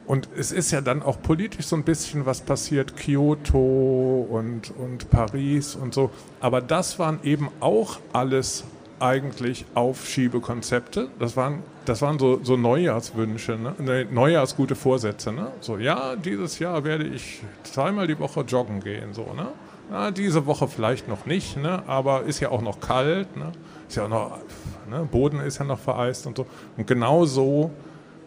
und 0.06 0.30
es 0.38 0.54
ist 0.54 0.72
ja 0.72 0.80
dann 0.80 1.04
auch 1.04 1.22
politisch 1.22 1.66
so 1.66 1.76
ein 1.76 1.84
bisschen 1.84 2.26
was 2.26 2.40
passiert, 2.40 2.96
Kyoto 2.96 4.26
und, 4.30 4.72
und 4.78 5.10
Paris 5.10 5.76
und 5.76 5.94
so. 5.94 6.12
Aber 6.40 6.62
das 6.62 6.98
waren 6.98 7.20
eben 7.24 7.50
auch 7.60 8.00
alles 8.14 8.64
eigentlich 9.00 9.66
Aufschiebekonzepte. 9.74 11.10
Das 11.20 11.38
waren, 11.38 11.64
das 11.86 12.02
waren 12.02 12.20
so, 12.20 12.40
so 12.44 12.58
Neujahrswünsche, 12.58 13.58
ne? 13.58 14.08
Neujahrsgute 14.10 14.76
Vorsätze. 14.76 15.32
Ne? 15.32 15.52
So, 15.62 15.78
ja, 15.78 16.16
dieses 16.16 16.60
Jahr 16.60 16.84
werde 16.84 17.06
ich 17.06 17.42
zweimal 17.64 18.08
die 18.08 18.20
Woche 18.20 18.42
joggen 18.42 18.80
gehen. 18.80 19.14
So, 19.14 19.34
ne? 19.36 19.48
Na, 19.90 20.12
diese 20.12 20.46
Woche 20.46 20.68
vielleicht 20.68 21.08
noch 21.08 21.26
nicht, 21.26 21.58
ne? 21.58 21.84
aber 21.88 22.24
ist 22.24 22.40
ja 22.40 22.50
auch 22.50 22.62
noch 22.62 22.80
kalt. 22.80 23.38
Ne? 23.38 23.52
Ist 23.88 23.96
ja 23.96 24.06
auch 24.06 24.10
noch, 24.10 24.40
ne? 24.90 25.08
Boden 25.10 25.40
ist 25.40 25.60
ja 25.60 25.66
noch 25.66 25.80
vereist 25.80 26.28
und 26.28 26.38
so. 26.38 26.46
Und 26.76 26.88
genau 26.88 27.26
so 27.26 27.72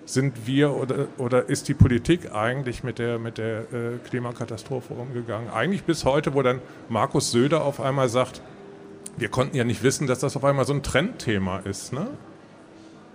sind 0.07 0.47
wir 0.47 0.75
oder, 0.75 1.07
oder 1.19 1.49
ist 1.49 1.69
die 1.69 1.75
Politik 1.75 2.33
eigentlich 2.35 2.83
mit 2.83 2.99
der, 2.99 3.19
mit 3.19 3.39
der 3.39 3.61
äh, 3.61 3.99
Klimakatastrophe 4.09 4.95
umgegangen? 4.95 5.51
Eigentlich 5.51 5.85
bis 5.85 6.05
heute, 6.05 6.35
wo 6.35 6.43
dann 6.43 6.61
Markus 6.89 7.31
Söder 7.31 7.63
auf 7.65 7.81
einmal 7.81 8.09
sagt, 8.09 8.41
wir 9.21 9.29
konnten 9.29 9.57
ja 9.57 9.65
nicht 9.65 9.83
wissen, 9.83 10.07
dass 10.07 10.19
das 10.21 10.35
auf 10.37 10.45
einmal 10.45 10.65
so 10.65 10.73
ein 10.73 10.83
Trendthema 10.83 11.59
ist. 11.59 11.93
Ne? 11.93 12.09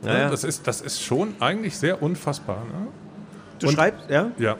Ja, 0.04 0.30
Das, 0.30 0.44
ist, 0.44 0.68
das 0.68 0.82
ist 0.82 1.02
schon 1.02 1.34
eigentlich 1.40 1.78
sehr 1.78 2.02
unfassbar. 2.02 2.64
Ne? 2.66 2.88
Du 3.60 3.68
Und, 3.68 3.74
schreibst, 3.74 4.10
ja? 4.10 4.32
Ja. 4.38 4.56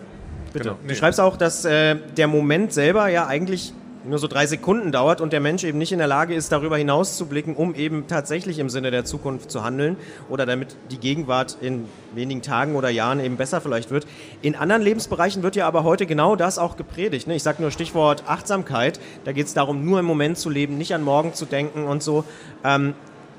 Bitte. 0.52 0.70
Genau. 0.70 0.80
Du 0.88 0.96
schreibst 0.96 1.20
auch, 1.20 1.38
dass 1.38 1.64
äh, 1.66 1.96
der 2.18 2.28
Moment 2.28 2.74
selber 2.74 3.10
ja 3.10 3.28
eigentlich 3.28 3.74
nur 4.08 4.20
so 4.20 4.28
drei 4.28 4.46
Sekunden 4.46 4.92
dauert 4.92 5.22
und 5.22 5.34
der 5.34 5.40
Mensch 5.40 5.64
eben 5.64 5.78
nicht 5.78 5.92
in 5.92 5.98
der 6.00 6.08
Lage 6.08 6.34
ist, 6.34 6.52
darüber 6.52 6.78
hinaus 6.78 7.18
zu 7.18 7.26
blicken, 7.26 7.56
um 7.56 7.76
eben 7.76 8.08
tatsächlich 8.08 8.60
im 8.60 8.70
Sinne 8.70 8.92
der 8.92 9.06
Zukunft 9.06 9.52
zu 9.52 9.64
handeln 9.64 9.98
oder 10.30 10.46
damit 10.46 10.76
die 10.92 10.98
Gegenwart 10.98 11.58
in 11.62 11.86
wenigen 12.14 12.42
Tagen 12.42 12.76
oder 12.76 12.90
Jahren 12.90 13.20
eben 13.20 13.38
besser 13.38 13.62
vielleicht 13.62 13.92
wird. 13.92 14.06
In 14.42 14.56
anderen 14.56 14.82
Lebensbereichen 14.82 15.44
wird 15.44 15.56
ja 15.56 15.68
aber 15.68 15.84
heute 15.84 16.06
genau 16.06 16.36
das 16.36 16.58
auch 16.58 16.78
gepredigt. 16.78 17.28
Ne? 17.28 17.36
Ich 17.36 17.44
sage 17.44 17.62
nur 17.62 17.72
Stichwort 17.72 18.24
Achtsamkeit. 18.28 19.00
Da 19.24 19.32
geht 19.32 19.48
es 19.48 19.54
darum, 19.54 19.86
nur 19.86 20.00
im 20.00 20.06
Moment 20.06 20.38
zu 20.38 20.50
leben, 20.50 20.78
nicht 20.78 20.94
an 20.94 21.04
morgen 21.04 21.34
zu 21.34 21.46
denken 21.46 21.86
und 21.86 22.04
so. 22.04 22.24
Ähm, 22.64 22.94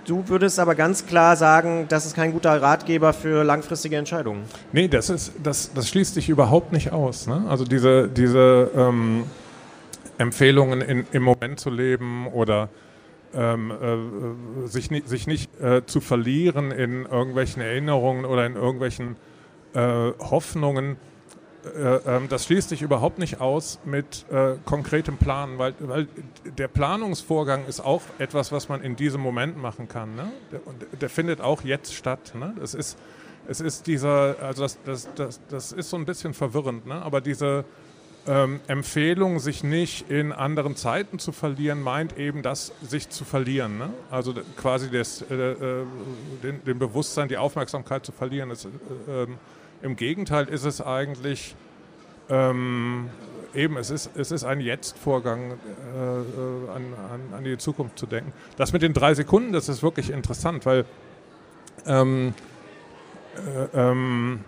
Du 0.07 0.29
würdest 0.29 0.61
aber 0.61 0.77
ganz 0.77 1.07
klar 1.07 1.35
sagen, 1.35 1.87
das 1.89 2.07
ist 2.07 2.15
kein 2.15 2.31
guter 2.31 2.63
Ratgeber 2.63 3.13
für 3.13 3.43
langfristige 3.43 3.97
Entscheidungen. 3.97 4.45
Nee, 4.73 4.87
das, 4.87 5.11
ist, 5.11 5.33
das, 5.43 5.73
das 5.75 5.89
schließt 5.89 6.15
sich 6.15 6.29
überhaupt 6.29 6.73
nicht 6.73 6.93
aus. 6.93 7.27
Ne? 7.27 7.45
Also 7.49 7.65
diese, 7.65 8.07
diese 8.07 8.71
ähm, 8.77 9.25
Empfehlungen 10.19 10.81
in, 10.81 11.07
im 11.13 11.23
Moment 11.23 11.61
zu 11.61 11.71
leben 11.71 12.27
oder 12.29 12.69
ähm, 13.35 13.71
äh, 13.71 14.67
sich, 14.67 14.89
sich 15.05 15.27
nicht 15.27 15.61
äh, 15.61 15.85
zu 15.87 16.01
verlieren 16.01 16.71
in 16.71 17.05
irgendwelchen 17.07 17.63
Erinnerungen 17.63 18.25
oder 18.25 18.47
in 18.47 18.57
irgendwelchen 18.57 19.17
äh, 19.75 20.13
Hoffnungen. 20.19 20.97
Äh, 21.77 21.97
ähm, 22.07 22.29
das 22.29 22.47
schließt 22.47 22.69
sich 22.69 22.83
überhaupt 22.83 23.19
nicht 23.19 23.41
aus 23.41 23.81
mit 23.85 24.25
äh, 24.31 24.55
konkretem 24.65 25.19
Planen, 25.19 25.59
weil, 25.59 25.75
weil, 25.81 26.09
der 26.57 26.69
Planungsvorgang 26.69 27.67
ist 27.67 27.81
auch 27.81 28.03
etwas, 28.19 28.53
was 28.53 28.69
man 28.69 28.83
in 28.83 28.97
diesem 28.97 29.21
Moment 29.21 29.59
machen 29.61 29.89
kann. 29.89 30.15
Ne? 30.15 30.33
Der, 30.53 30.61
der, 31.01 31.11
findet 31.11 31.41
auch 31.41 31.63
jetzt 31.63 31.95
statt. 31.95 32.33
Ne? 32.39 32.55
Das 32.59 32.73
ist, 32.75 32.97
es 33.49 33.61
ist 33.61 33.87
dieser, 33.87 34.37
also 34.41 34.63
das, 34.63 34.79
das, 34.85 35.09
das, 35.15 35.41
das 35.49 35.73
ist 35.73 35.91
so 35.91 35.97
ein 35.97 36.07
bisschen 36.07 36.35
verwirrend, 36.35 36.87
ne? 36.87 37.03
aber 37.03 37.21
diese 37.21 37.65
ähm, 38.27 38.61
Empfehlung, 38.67 39.39
sich 39.39 39.63
nicht 39.63 40.11
in 40.11 40.33
anderen 40.33 40.77
Zeiten 40.77 41.19
zu 41.19 41.33
verlieren, 41.33 41.81
meint 41.81 42.19
eben 42.19 42.43
das, 42.43 42.73
sich 42.83 43.09
zu 43.09 43.25
verlieren. 43.25 43.79
Ne? 43.79 43.91
Also 44.11 44.35
quasi 44.57 44.91
das, 44.91 45.23
äh, 45.23 45.35
äh, 45.35 45.85
den, 46.43 46.65
den, 46.65 46.79
Bewusstsein, 46.79 47.29
die 47.29 47.37
Aufmerksamkeit 47.37 48.05
zu 48.05 48.13
verlieren. 48.13 48.51
Es, 48.51 48.65
äh, 48.65 48.69
ähm, 49.09 49.39
Im 49.83 49.97
Gegenteil 49.97 50.49
ist 50.49 50.65
es 50.65 50.81
eigentlich 50.81 51.55
ähm, 52.29 53.11
eben, 53.55 53.77
es 53.77 53.91
ist, 53.91 54.11
es 54.17 54.33
ist 54.33 54.45
ein 54.45 54.61
Jetzt-Vorgang, 54.61 55.53
äh, 55.53 55.55
äh 55.55 56.71
an, 56.75 56.85
an, 57.13 57.21
an, 57.39 57.45
die 57.45 57.57
Zukunft 57.59 57.99
zu 57.99 58.07
denken. 58.07 58.33
Das 58.57 58.73
mit 58.73 58.83
den 58.83 58.93
drei 58.93 59.15
Sekunden, 59.15 59.53
das 59.53 59.69
ist 59.69 59.83
wirklich 59.83 60.11
interessant, 60.11 60.67
weil 60.67 60.85
ähm, 61.87 62.35
äh, 63.75 63.81
ähm 63.81 64.41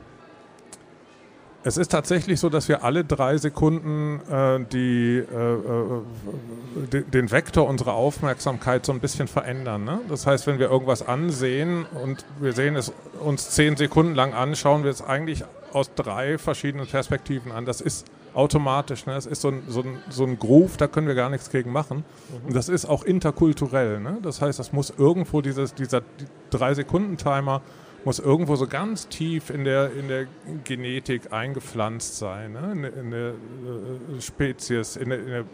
es 1.64 1.76
ist 1.76 1.90
tatsächlich 1.90 2.38
so, 2.38 2.48
dass 2.48 2.68
wir 2.68 2.84
alle 2.84 3.04
drei 3.04 3.36
Sekunden 3.36 4.20
äh, 4.30 4.60
die, 4.72 5.18
äh, 5.18 5.54
äh, 5.54 7.02
den 7.02 7.30
Vektor 7.30 7.68
unserer 7.68 7.94
Aufmerksamkeit 7.94 8.86
so 8.86 8.92
ein 8.92 9.00
bisschen 9.00 9.26
verändern. 9.26 9.84
Ne? 9.84 10.00
Das 10.08 10.26
heißt, 10.26 10.46
wenn 10.46 10.58
wir 10.58 10.70
irgendwas 10.70 11.06
ansehen 11.06 11.84
und 12.04 12.24
wir 12.40 12.52
sehen 12.52 12.76
es 12.76 12.92
uns 13.20 13.50
zehn 13.50 13.76
Sekunden 13.76 14.14
lang 14.14 14.34
an, 14.34 14.54
schauen 14.54 14.84
wir 14.84 14.90
es 14.90 15.02
eigentlich 15.02 15.44
aus 15.72 15.92
drei 15.94 16.38
verschiedenen 16.38 16.86
Perspektiven 16.86 17.50
an. 17.50 17.64
Das 17.64 17.80
ist 17.80 18.06
automatisch. 18.34 19.06
Ne? 19.06 19.14
Das 19.14 19.26
ist 19.26 19.42
so 19.42 19.48
ein, 19.48 19.62
so, 19.66 19.80
ein, 19.80 19.98
so 20.10 20.24
ein 20.24 20.38
Groove, 20.38 20.76
da 20.76 20.86
können 20.86 21.08
wir 21.08 21.16
gar 21.16 21.28
nichts 21.28 21.50
gegen 21.50 21.72
machen. 21.72 21.98
Mhm. 22.28 22.48
Und 22.48 22.56
das 22.56 22.68
ist 22.68 22.86
auch 22.86 23.02
interkulturell. 23.02 23.98
Ne? 23.98 24.18
Das 24.22 24.40
heißt, 24.40 24.60
das 24.60 24.72
muss 24.72 24.92
irgendwo 24.96 25.40
dieses, 25.40 25.74
dieser 25.74 26.02
Drei-Sekunden-Timer 26.50 27.62
muss 28.04 28.18
irgendwo 28.18 28.56
so 28.56 28.66
ganz 28.66 29.08
tief 29.08 29.50
in 29.50 29.64
der, 29.64 29.92
in 29.92 30.08
der 30.08 30.26
Genetik 30.64 31.32
eingepflanzt 31.32 32.16
sein, 32.16 32.52
ne? 32.52 32.72
in, 32.72 32.84
in, 32.84 33.10
der 33.10 33.28
äh, 33.28 34.20
Spezies, 34.20 34.96
in, 34.96 35.10
der, 35.10 35.18
in, 35.18 35.26
der, 35.26 35.44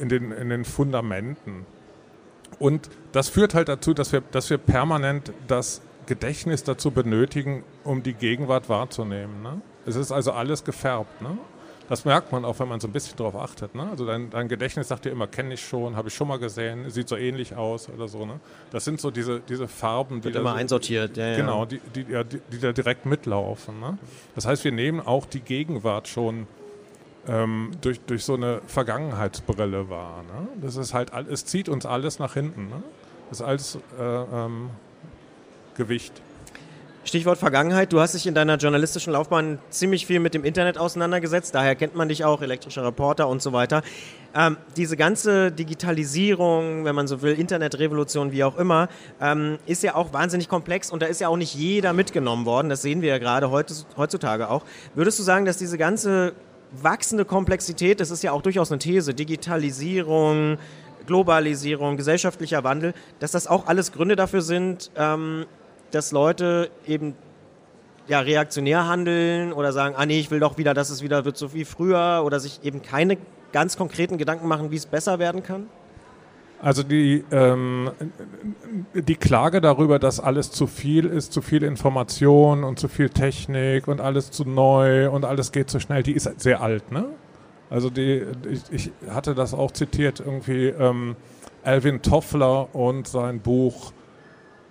in, 0.00 0.08
den, 0.08 0.32
in 0.32 0.48
den 0.48 0.64
Fundamenten. 0.64 1.66
Und 2.58 2.88
das 3.12 3.28
führt 3.28 3.54
halt 3.54 3.68
dazu, 3.68 3.94
dass 3.94 4.12
wir, 4.12 4.22
dass 4.30 4.50
wir 4.50 4.58
permanent 4.58 5.32
das 5.48 5.82
Gedächtnis 6.06 6.62
dazu 6.62 6.90
benötigen, 6.90 7.64
um 7.82 8.02
die 8.02 8.14
Gegenwart 8.14 8.68
wahrzunehmen. 8.68 9.42
Ne? 9.42 9.60
Es 9.86 9.96
ist 9.96 10.12
also 10.12 10.32
alles 10.32 10.64
gefärbt. 10.64 11.22
Ne? 11.22 11.38
Das 11.88 12.04
merkt 12.06 12.32
man 12.32 12.44
auch, 12.44 12.58
wenn 12.60 12.68
man 12.68 12.80
so 12.80 12.88
ein 12.88 12.92
bisschen 12.92 13.16
darauf 13.16 13.36
achtet. 13.36 13.74
Ne? 13.74 13.86
Also 13.90 14.06
dein, 14.06 14.30
dein, 14.30 14.48
Gedächtnis 14.48 14.88
sagt 14.88 15.04
dir 15.04 15.10
immer, 15.10 15.26
kenne 15.26 15.54
ich 15.54 15.64
schon, 15.64 15.96
habe 15.96 16.08
ich 16.08 16.14
schon 16.14 16.28
mal 16.28 16.38
gesehen, 16.38 16.88
sieht 16.90 17.08
so 17.08 17.16
ähnlich 17.16 17.56
aus 17.56 17.90
oder 17.90 18.08
so. 18.08 18.24
Ne? 18.24 18.40
Das 18.70 18.84
sind 18.84 19.00
so 19.00 19.10
diese, 19.10 19.40
diese 19.40 19.68
Farben, 19.68 20.20
die 20.20 20.24
Wird 20.24 20.36
immer 20.36 20.52
so, 20.52 20.56
einsortiert. 20.56 21.16
Ja, 21.16 21.36
genau. 21.36 21.66
Die, 21.66 21.80
die, 21.94 22.04
die, 22.04 22.40
die, 22.52 22.58
da 22.58 22.72
direkt 22.72 23.04
mitlaufen. 23.04 23.80
Ne? 23.80 23.98
Das 24.34 24.46
heißt, 24.46 24.64
wir 24.64 24.72
nehmen 24.72 25.00
auch 25.00 25.26
die 25.26 25.40
Gegenwart 25.40 26.08
schon 26.08 26.46
ähm, 27.28 27.72
durch, 27.82 28.00
durch 28.00 28.24
so 28.24 28.34
eine 28.34 28.62
Vergangenheitsbrille 28.66 29.90
wahr. 29.90 30.22
Ne? 30.22 30.48
Das 30.62 30.76
ist 30.76 30.94
halt, 30.94 31.10
es 31.30 31.44
zieht 31.44 31.68
uns 31.68 31.84
alles 31.84 32.18
nach 32.18 32.34
hinten. 32.34 32.68
Ne? 32.68 32.82
Das 33.28 33.40
ist 33.40 33.46
alles 33.46 33.78
äh, 33.98 34.02
ähm, 34.02 34.70
Gewicht. 35.76 36.22
Stichwort 37.04 37.38
Vergangenheit. 37.38 37.92
Du 37.92 38.00
hast 38.00 38.14
dich 38.14 38.26
in 38.26 38.34
deiner 38.34 38.56
journalistischen 38.56 39.12
Laufbahn 39.12 39.58
ziemlich 39.68 40.06
viel 40.06 40.20
mit 40.20 40.32
dem 40.32 40.42
Internet 40.42 40.78
auseinandergesetzt. 40.78 41.54
Daher 41.54 41.74
kennt 41.74 41.94
man 41.94 42.08
dich 42.08 42.24
auch, 42.24 42.40
elektrischer 42.40 42.84
Reporter 42.84 43.28
und 43.28 43.42
so 43.42 43.52
weiter. 43.52 43.82
Ähm, 44.34 44.56
diese 44.76 44.96
ganze 44.96 45.52
Digitalisierung, 45.52 46.84
wenn 46.84 46.94
man 46.94 47.06
so 47.06 47.20
will, 47.20 47.38
Internetrevolution, 47.38 48.32
wie 48.32 48.42
auch 48.42 48.56
immer, 48.56 48.88
ähm, 49.20 49.58
ist 49.66 49.82
ja 49.82 49.94
auch 49.94 50.12
wahnsinnig 50.12 50.48
komplex 50.48 50.90
und 50.90 51.02
da 51.02 51.06
ist 51.06 51.20
ja 51.20 51.28
auch 51.28 51.36
nicht 51.36 51.54
jeder 51.54 51.92
mitgenommen 51.92 52.46
worden. 52.46 52.70
Das 52.70 52.80
sehen 52.80 53.02
wir 53.02 53.10
ja 53.10 53.18
gerade 53.18 53.50
heutzutage 53.50 54.48
auch. 54.48 54.64
Würdest 54.94 55.18
du 55.18 55.22
sagen, 55.22 55.44
dass 55.44 55.58
diese 55.58 55.76
ganze 55.76 56.32
wachsende 56.72 57.24
Komplexität, 57.24 58.00
das 58.00 58.10
ist 58.10 58.22
ja 58.22 58.32
auch 58.32 58.42
durchaus 58.42 58.72
eine 58.72 58.78
These, 58.78 59.14
Digitalisierung, 59.14 60.58
Globalisierung, 61.06 61.98
gesellschaftlicher 61.98 62.64
Wandel, 62.64 62.94
dass 63.18 63.32
das 63.32 63.46
auch 63.46 63.66
alles 63.66 63.92
Gründe 63.92 64.16
dafür 64.16 64.40
sind, 64.40 64.90
ähm, 64.96 65.44
dass 65.94 66.12
Leute 66.12 66.70
eben 66.86 67.14
ja, 68.06 68.20
reaktionär 68.20 68.86
handeln 68.86 69.52
oder 69.52 69.72
sagen, 69.72 69.94
ah 69.96 70.06
nee, 70.06 70.18
ich 70.18 70.30
will 70.30 70.40
doch 70.40 70.58
wieder, 70.58 70.74
dass 70.74 70.90
es 70.90 71.02
wieder 71.02 71.24
wird 71.24 71.36
so 71.36 71.54
wie 71.54 71.64
früher 71.64 72.22
oder 72.24 72.40
sich 72.40 72.60
eben 72.62 72.82
keine 72.82 73.16
ganz 73.52 73.76
konkreten 73.76 74.18
Gedanken 74.18 74.48
machen, 74.48 74.70
wie 74.70 74.76
es 74.76 74.86
besser 74.86 75.18
werden 75.18 75.42
kann? 75.42 75.68
Also 76.60 76.82
die, 76.82 77.24
ähm, 77.30 77.90
die 78.94 79.16
Klage 79.16 79.60
darüber, 79.60 79.98
dass 79.98 80.18
alles 80.18 80.50
zu 80.50 80.66
viel 80.66 81.04
ist, 81.04 81.32
zu 81.32 81.42
viel 81.42 81.62
Information 81.62 82.64
und 82.64 82.78
zu 82.78 82.88
viel 82.88 83.10
Technik 83.10 83.86
und 83.86 84.00
alles 84.00 84.30
zu 84.30 84.44
neu 84.44 85.10
und 85.10 85.24
alles 85.24 85.52
geht 85.52 85.68
zu 85.68 85.78
schnell, 85.78 86.02
die 86.02 86.12
ist 86.12 86.40
sehr 86.40 86.62
alt, 86.62 86.90
ne? 86.90 87.06
Also 87.70 87.90
die, 87.90 88.24
ich, 88.50 88.62
ich 88.70 88.92
hatte 89.10 89.34
das 89.34 89.52
auch 89.52 89.72
zitiert, 89.72 90.20
irgendwie 90.20 90.68
ähm, 90.68 91.16
Alvin 91.64 92.02
Toffler 92.02 92.74
und 92.74 93.08
sein 93.08 93.40
Buch 93.40 93.92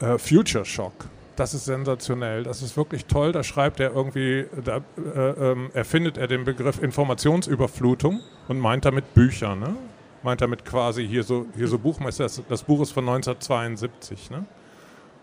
äh, 0.03 0.17
Future 0.17 0.65
Shock. 0.65 0.93
Das 1.35 1.55
ist 1.55 1.65
sensationell, 1.65 2.43
das 2.43 2.61
ist 2.61 2.77
wirklich 2.77 3.05
toll. 3.05 3.31
Da 3.31 3.43
schreibt 3.43 3.79
er 3.79 3.91
irgendwie, 3.91 4.45
da 4.63 4.81
äh, 4.97 5.29
äh, 5.51 5.69
erfindet 5.73 6.17
er 6.17 6.27
den 6.27 6.43
Begriff 6.43 6.81
Informationsüberflutung 6.81 8.21
und 8.47 8.59
meint 8.59 8.85
damit 8.85 9.15
Bücher. 9.15 9.55
Ne? 9.55 9.75
Meint 10.21 10.41
damit 10.41 10.63
quasi 10.63 11.07
hier 11.07 11.23
so, 11.23 11.47
hier 11.55 11.67
so 11.67 11.79
Buchmesser. 11.79 12.23
Das, 12.25 12.41
das 12.47 12.63
Buch 12.63 12.81
ist 12.81 12.91
von 12.91 13.07
1972. 13.07 14.29
Ne? 14.29 14.45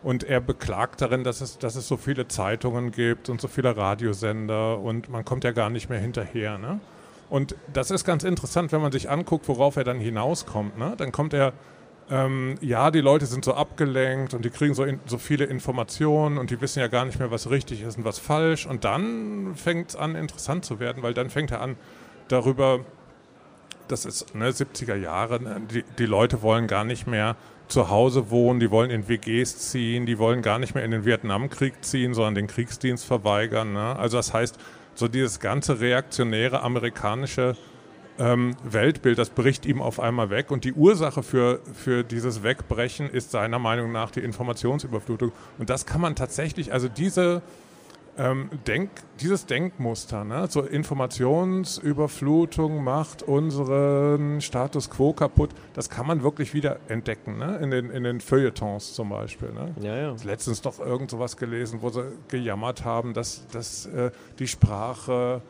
Und 0.02 0.24
er 0.24 0.40
beklagt 0.40 1.00
darin, 1.00 1.22
dass 1.22 1.42
es, 1.42 1.58
dass 1.58 1.76
es 1.76 1.86
so 1.86 1.96
viele 1.96 2.26
Zeitungen 2.26 2.90
gibt 2.90 3.28
und 3.28 3.40
so 3.40 3.46
viele 3.46 3.76
Radiosender 3.76 4.80
und 4.80 5.10
man 5.10 5.24
kommt 5.24 5.44
ja 5.44 5.52
gar 5.52 5.70
nicht 5.70 5.90
mehr 5.90 6.00
hinterher. 6.00 6.58
Ne? 6.58 6.80
Und 7.28 7.54
das 7.72 7.92
ist 7.92 8.04
ganz 8.04 8.24
interessant, 8.24 8.72
wenn 8.72 8.80
man 8.80 8.90
sich 8.90 9.08
anguckt, 9.08 9.46
worauf 9.46 9.76
er 9.76 9.84
dann 9.84 10.00
hinauskommt. 10.00 10.76
Ne? 10.76 10.94
Dann 10.96 11.12
kommt 11.12 11.34
er 11.34 11.52
ähm, 12.10 12.56
ja, 12.60 12.90
die 12.90 13.00
Leute 13.00 13.26
sind 13.26 13.44
so 13.44 13.54
abgelenkt 13.54 14.34
und 14.34 14.44
die 14.44 14.50
kriegen 14.50 14.74
so, 14.74 14.84
in, 14.84 15.00
so 15.06 15.16
viele 15.18 15.44
Informationen 15.44 16.38
und 16.38 16.50
die 16.50 16.60
wissen 16.60 16.80
ja 16.80 16.88
gar 16.88 17.04
nicht 17.04 17.18
mehr, 17.18 17.30
was 17.30 17.50
richtig 17.50 17.82
ist 17.82 17.98
und 17.98 18.04
was 18.04 18.18
falsch. 18.18 18.66
Und 18.66 18.84
dann 18.84 19.54
fängt 19.54 19.90
es 19.90 19.96
an, 19.96 20.16
interessant 20.16 20.64
zu 20.64 20.80
werden, 20.80 21.02
weil 21.02 21.14
dann 21.14 21.30
fängt 21.30 21.52
er 21.52 21.60
an, 21.60 21.76
darüber, 22.28 22.80
das 23.88 24.04
ist 24.04 24.34
ne, 24.34 24.50
70er 24.50 24.96
Jahre, 24.96 25.40
ne, 25.42 25.62
die, 25.72 25.84
die 25.98 26.06
Leute 26.06 26.42
wollen 26.42 26.66
gar 26.66 26.84
nicht 26.84 27.06
mehr 27.06 27.36
zu 27.68 27.88
Hause 27.88 28.30
wohnen, 28.30 28.58
die 28.58 28.70
wollen 28.72 28.90
in 28.90 29.08
WGs 29.08 29.70
ziehen, 29.70 30.04
die 30.04 30.18
wollen 30.18 30.42
gar 30.42 30.58
nicht 30.58 30.74
mehr 30.74 30.84
in 30.84 30.90
den 30.90 31.04
Vietnamkrieg 31.04 31.84
ziehen, 31.84 32.14
sondern 32.14 32.34
den 32.34 32.46
Kriegsdienst 32.48 33.04
verweigern. 33.04 33.72
Ne? 33.72 33.96
Also 33.96 34.16
das 34.16 34.34
heißt, 34.34 34.58
so 34.94 35.06
dieses 35.06 35.38
ganze 35.38 35.80
reaktionäre 35.80 36.62
amerikanische 36.62 37.56
ähm, 38.18 38.56
Weltbild, 38.64 39.18
das 39.18 39.30
bricht 39.30 39.66
ihm 39.66 39.80
auf 39.80 40.00
einmal 40.00 40.30
weg. 40.30 40.50
Und 40.50 40.64
die 40.64 40.72
Ursache 40.72 41.22
für, 41.22 41.60
für 41.74 42.04
dieses 42.04 42.42
Wegbrechen 42.42 43.08
ist 43.08 43.30
seiner 43.30 43.58
Meinung 43.58 43.92
nach 43.92 44.10
die 44.10 44.20
Informationsüberflutung. 44.20 45.32
Und 45.58 45.70
das 45.70 45.86
kann 45.86 46.00
man 46.00 46.16
tatsächlich, 46.16 46.72
also 46.72 46.88
diese, 46.88 47.42
ähm, 48.18 48.50
Denk, 48.66 48.90
dieses 49.20 49.46
Denkmuster, 49.46 50.24
ne, 50.24 50.46
so 50.48 50.62
Informationsüberflutung 50.62 52.82
macht 52.84 53.22
unseren 53.22 54.40
Status 54.40 54.90
quo 54.90 55.12
kaputt, 55.12 55.50
das 55.74 55.88
kann 55.88 56.04
man 56.06 56.22
wirklich 56.22 56.52
wieder 56.52 56.78
entdecken, 56.88 57.38
ne, 57.38 57.58
in, 57.58 57.70
den, 57.70 57.90
in 57.90 58.02
den 58.04 58.20
Feuilletons 58.20 58.94
zum 58.94 59.10
Beispiel. 59.10 59.52
Ne. 59.52 59.72
Ja, 59.80 59.96
ja. 59.96 60.16
Letztens 60.24 60.60
doch 60.60 60.80
irgend 60.80 61.10
sowas 61.10 61.36
gelesen, 61.36 61.82
wo 61.82 61.90
sie 61.90 62.04
gejammert 62.28 62.84
haben, 62.84 63.14
dass, 63.14 63.46
dass 63.48 63.86
äh, 63.86 64.10
die 64.38 64.48
Sprache 64.48 65.42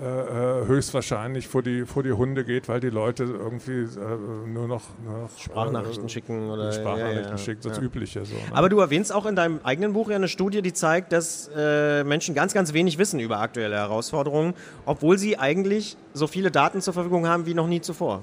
höchstwahrscheinlich 0.00 1.48
vor 1.48 1.62
die, 1.62 1.84
vor 1.84 2.02
die 2.02 2.12
Hunde 2.12 2.44
geht, 2.44 2.68
weil 2.68 2.80
die 2.80 2.90
Leute 2.90 3.24
irgendwie 3.24 3.82
äh, 3.82 4.46
nur 4.46 4.66
noch, 4.66 4.82
nur 5.04 5.18
noch 5.18 5.38
Sprachnachrichten 5.38 6.06
äh, 6.06 6.08
schicken 6.08 6.50
oder 6.50 6.72
Sprachnachrichten 6.72 7.24
ja, 7.24 7.30
ja, 7.30 7.38
schicken, 7.38 7.68
das 7.68 7.78
Übliche. 7.78 8.24
So, 8.24 8.34
ne? 8.34 8.40
Aber 8.52 8.68
du 8.68 8.80
erwähnst 8.80 9.14
auch 9.14 9.26
in 9.26 9.36
deinem 9.36 9.60
eigenen 9.62 9.92
Buch 9.92 10.08
ja 10.08 10.16
eine 10.16 10.28
Studie, 10.28 10.62
die 10.62 10.72
zeigt, 10.72 11.12
dass 11.12 11.50
äh, 11.54 12.04
Menschen 12.04 12.34
ganz, 12.34 12.54
ganz 12.54 12.72
wenig 12.72 12.98
wissen 12.98 13.20
über 13.20 13.40
aktuelle 13.40 13.76
Herausforderungen, 13.76 14.54
obwohl 14.86 15.18
sie 15.18 15.38
eigentlich 15.38 15.96
so 16.14 16.26
viele 16.26 16.50
Daten 16.50 16.80
zur 16.80 16.94
Verfügung 16.94 17.28
haben 17.28 17.46
wie 17.46 17.54
noch 17.54 17.66
nie 17.66 17.80
zuvor. 17.80 18.22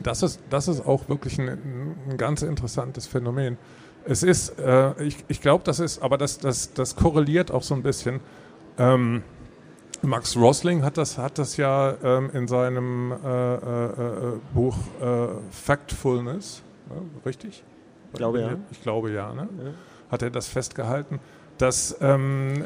Das 0.00 0.22
ist, 0.22 0.40
das 0.48 0.68
ist 0.68 0.86
auch 0.86 1.08
wirklich 1.08 1.38
ein, 1.38 1.48
ein 1.48 2.16
ganz 2.16 2.42
interessantes 2.42 3.06
Phänomen. 3.06 3.58
Es 4.04 4.22
ist, 4.22 4.58
äh, 4.58 5.02
ich, 5.02 5.16
ich 5.28 5.42
glaube, 5.42 5.64
das 5.64 5.78
ist, 5.78 6.02
aber 6.02 6.16
das, 6.16 6.38
das, 6.38 6.72
das 6.72 6.96
korreliert 6.96 7.50
auch 7.50 7.62
so 7.62 7.74
ein 7.74 7.82
bisschen. 7.82 8.20
Ähm, 8.78 9.22
Max 10.02 10.36
Rosling 10.36 10.82
hat 10.82 10.96
das, 10.96 11.18
hat 11.18 11.38
das 11.38 11.56
ja 11.56 11.94
ähm, 12.02 12.30
in 12.32 12.48
seinem 12.48 13.12
äh, 13.12 13.54
äh, 13.54 13.56
äh 13.56 14.38
Buch 14.54 14.76
äh, 15.00 15.28
Factfulness, 15.50 16.62
richtig? 17.26 17.62
Ich 18.12 18.18
glaube 18.18 18.40
ja. 18.40 18.56
Ich 18.70 18.82
glaube 18.82 19.10
ja, 19.10 19.32
ne? 19.34 19.48
ja. 19.58 19.70
Hat 20.10 20.22
er 20.22 20.30
das 20.30 20.48
festgehalten, 20.48 21.20
dass 21.58 21.96
ähm, 22.00 22.64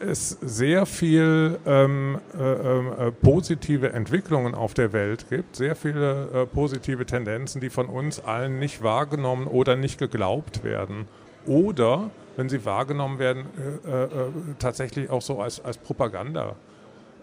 es 0.00 0.30
sehr 0.40 0.86
viel 0.86 1.58
ähm, 1.66 2.20
äh, 2.38 3.08
äh, 3.08 3.10
positive 3.10 3.92
Entwicklungen 3.92 4.54
auf 4.54 4.72
der 4.74 4.92
Welt 4.92 5.26
gibt, 5.28 5.56
sehr 5.56 5.74
viele 5.74 6.28
äh, 6.32 6.46
positive 6.46 7.04
Tendenzen, 7.04 7.60
die 7.60 7.70
von 7.70 7.86
uns 7.86 8.20
allen 8.20 8.58
nicht 8.58 8.82
wahrgenommen 8.82 9.46
oder 9.46 9.76
nicht 9.76 9.98
geglaubt 9.98 10.62
werden. 10.62 11.06
Oder, 11.46 12.10
wenn 12.36 12.48
sie 12.48 12.64
wahrgenommen 12.66 13.18
werden, 13.18 13.46
tatsächlich 14.58 15.08
auch 15.08 15.22
so 15.22 15.40
als, 15.40 15.64
als 15.64 15.78
Propaganda 15.78 16.56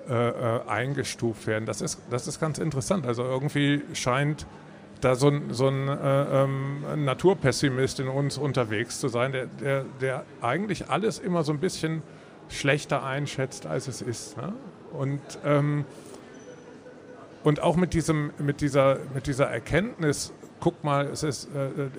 äh, 0.09 0.29
äh, 0.29 0.67
eingestuft 0.67 1.47
werden. 1.47 1.65
Das 1.65 1.81
ist, 1.81 2.01
das 2.09 2.27
ist 2.27 2.39
ganz 2.39 2.57
interessant. 2.57 3.05
Also 3.05 3.23
irgendwie 3.23 3.81
scheint 3.93 4.45
da 5.01 5.15
so 5.15 5.29
ein, 5.29 5.53
so 5.53 5.67
ein 5.67 5.87
äh, 5.87 6.43
ähm, 6.43 7.05
Naturpessimist 7.05 7.99
in 7.99 8.07
uns 8.07 8.37
unterwegs 8.37 8.99
zu 8.99 9.07
sein, 9.07 9.31
der, 9.31 9.45
der, 9.47 9.85
der 10.01 10.25
eigentlich 10.41 10.89
alles 10.89 11.19
immer 11.19 11.43
so 11.43 11.51
ein 11.51 11.59
bisschen 11.59 12.01
schlechter 12.49 13.03
einschätzt, 13.03 13.65
als 13.65 13.87
es 13.87 14.01
ist. 14.01 14.37
Ne? 14.37 14.53
Und, 14.93 15.21
ähm, 15.43 15.85
und 17.43 17.61
auch 17.61 17.75
mit, 17.75 17.93
diesem, 17.93 18.31
mit, 18.37 18.61
dieser, 18.61 18.99
mit 19.13 19.27
dieser 19.27 19.45
Erkenntnis, 19.45 20.33
guck 20.59 20.83
mal, 20.83 21.05
es 21.07 21.23
ist, 21.23 21.49
äh, 21.55 21.65
äh, 21.65 21.89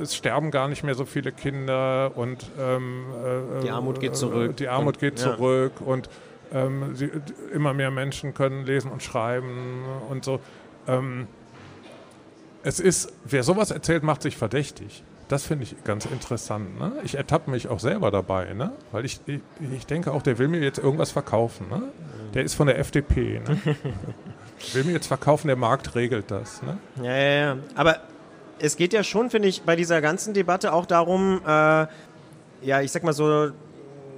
es 0.00 0.14
sterben 0.14 0.50
gar 0.50 0.68
nicht 0.68 0.84
mehr 0.84 0.94
so 0.94 1.04
viele 1.04 1.32
Kinder 1.32 2.12
und 2.16 2.46
ähm, 2.58 3.06
äh, 3.58 3.62
die 3.62 3.70
Armut 3.70 4.00
geht 4.00 4.16
zurück. 4.16 4.56
Die 4.56 4.68
Armut 4.68 4.96
und, 4.96 5.00
geht 5.00 5.18
zurück 5.18 5.72
ja. 5.80 5.86
und 5.86 6.08
ähm, 6.52 6.94
sie, 6.94 7.10
immer 7.52 7.74
mehr 7.74 7.90
Menschen 7.90 8.34
können 8.34 8.64
lesen 8.64 8.90
und 8.90 9.02
schreiben 9.02 9.84
und 10.08 10.24
so. 10.24 10.40
Ähm, 10.86 11.26
es 12.62 12.80
ist, 12.80 13.12
wer 13.24 13.42
sowas 13.42 13.70
erzählt, 13.70 14.02
macht 14.02 14.22
sich 14.22 14.36
verdächtig. 14.36 15.02
Das 15.28 15.44
finde 15.44 15.64
ich 15.64 15.84
ganz 15.84 16.06
interessant. 16.06 16.78
Ne? 16.78 16.92
Ich 17.04 17.16
ertappe 17.16 17.50
mich 17.50 17.68
auch 17.68 17.80
selber 17.80 18.10
dabei, 18.10 18.54
ne? 18.54 18.72
weil 18.92 19.04
ich, 19.04 19.20
ich, 19.26 19.40
ich, 19.74 19.86
denke 19.86 20.12
auch, 20.12 20.22
der 20.22 20.38
will 20.38 20.48
mir 20.48 20.60
jetzt 20.60 20.78
irgendwas 20.78 21.10
verkaufen. 21.10 21.68
Ne? 21.68 21.82
Der 22.32 22.44
ist 22.44 22.54
von 22.54 22.66
der 22.66 22.78
FDP. 22.78 23.40
Ne? 23.40 23.60
will 24.72 24.84
mir 24.84 24.92
jetzt 24.92 25.06
verkaufen, 25.06 25.48
der 25.48 25.56
Markt 25.56 25.94
regelt 25.94 26.30
das. 26.30 26.62
Ne? 26.62 26.78
Ja, 27.02 27.16
ja, 27.16 27.40
ja. 27.40 27.56
Aber 27.74 28.00
es 28.60 28.76
geht 28.76 28.92
ja 28.92 29.02
schon, 29.02 29.30
finde 29.30 29.48
ich, 29.48 29.62
bei 29.62 29.76
dieser 29.76 30.00
ganzen 30.00 30.34
Debatte 30.34 30.72
auch 30.72 30.86
darum, 30.86 31.40
äh, 31.46 31.86
ja, 32.62 32.80
ich 32.82 32.90
sag 32.90 33.02
mal 33.04 33.12
so, 33.12 33.50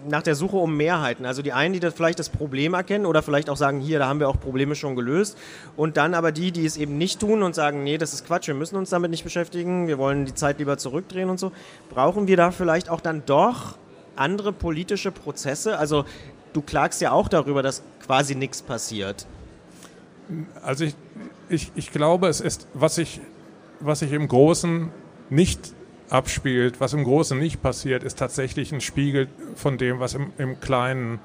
nach 0.09 0.23
der 0.23 0.35
Suche 0.35 0.57
um 0.57 0.77
Mehrheiten. 0.77 1.27
Also 1.27 1.43
die 1.43 1.53
einen, 1.53 1.75
die 1.75 1.81
das 1.81 1.95
vielleicht 1.95 2.19
das 2.19 2.29
Problem 2.29 2.75
erkennen 2.75 3.07
oder 3.07 3.23
vielleicht 3.23 3.51
auch 3.51 3.57
sagen, 3.57 3.81
hier, 3.81 3.99
da 3.99 4.09
haben 4.09 4.21
wir 4.21 4.29
auch 4.29 4.41
Probleme 4.41 4.75
schon 4.75 4.97
gelöst. 4.97 5.37
Und 5.77 5.97
dann 5.97 6.15
aber 6.15 6.33
die, 6.33 6.53
die 6.53 6.65
es 6.65 6.77
eben 6.77 6.99
nicht 6.99 7.21
tun 7.21 7.43
und 7.43 7.55
sagen, 7.55 7.85
nee, 7.85 7.99
das 7.99 8.15
ist 8.15 8.27
Quatsch, 8.27 8.47
wir 8.47 8.55
müssen 8.55 8.77
uns 8.77 8.91
damit 8.91 9.11
nicht 9.11 9.25
beschäftigen, 9.25 9.89
wir 9.89 9.99
wollen 9.99 10.25
die 10.25 10.35
Zeit 10.35 10.59
lieber 10.59 10.79
zurückdrehen 10.79 11.31
und 11.31 11.39
so. 11.39 11.53
Brauchen 11.91 12.27
wir 12.27 12.37
da 12.37 12.51
vielleicht 12.51 12.89
auch 12.89 13.01
dann 13.01 13.23
doch 13.27 13.77
andere 14.17 14.53
politische 14.53 15.11
Prozesse? 15.11 15.79
Also 15.79 16.05
du 16.53 16.63
klagst 16.63 17.01
ja 17.01 17.13
auch 17.13 17.29
darüber, 17.29 17.63
dass 17.63 17.83
quasi 18.05 18.35
nichts 18.35 18.63
passiert. 18.63 19.27
Also 20.63 20.85
ich, 20.85 20.95
ich, 21.49 21.73
ich 21.75 21.93
glaube, 21.93 22.29
es 22.29 22.41
ist, 22.41 22.67
was 22.73 22.99
ich 22.99 23.21
was 23.81 24.01
sich 24.01 24.13
im 24.13 24.29
Großen 24.29 24.91
nicht 25.31 25.75
abspielt, 26.11 26.81
was 26.81 26.93
im 26.93 27.05
Großen 27.05 27.39
nicht 27.39 27.63
passiert, 27.63 28.03
ist 28.03 28.19
tatsächlich 28.19 28.73
ein 28.73 28.81
Spiegel 28.81 29.29
von 29.55 29.79
dem, 29.79 30.01
was 30.01 30.15
im, 30.15 30.33
im 30.39 30.61
Kleinen 30.61 31.21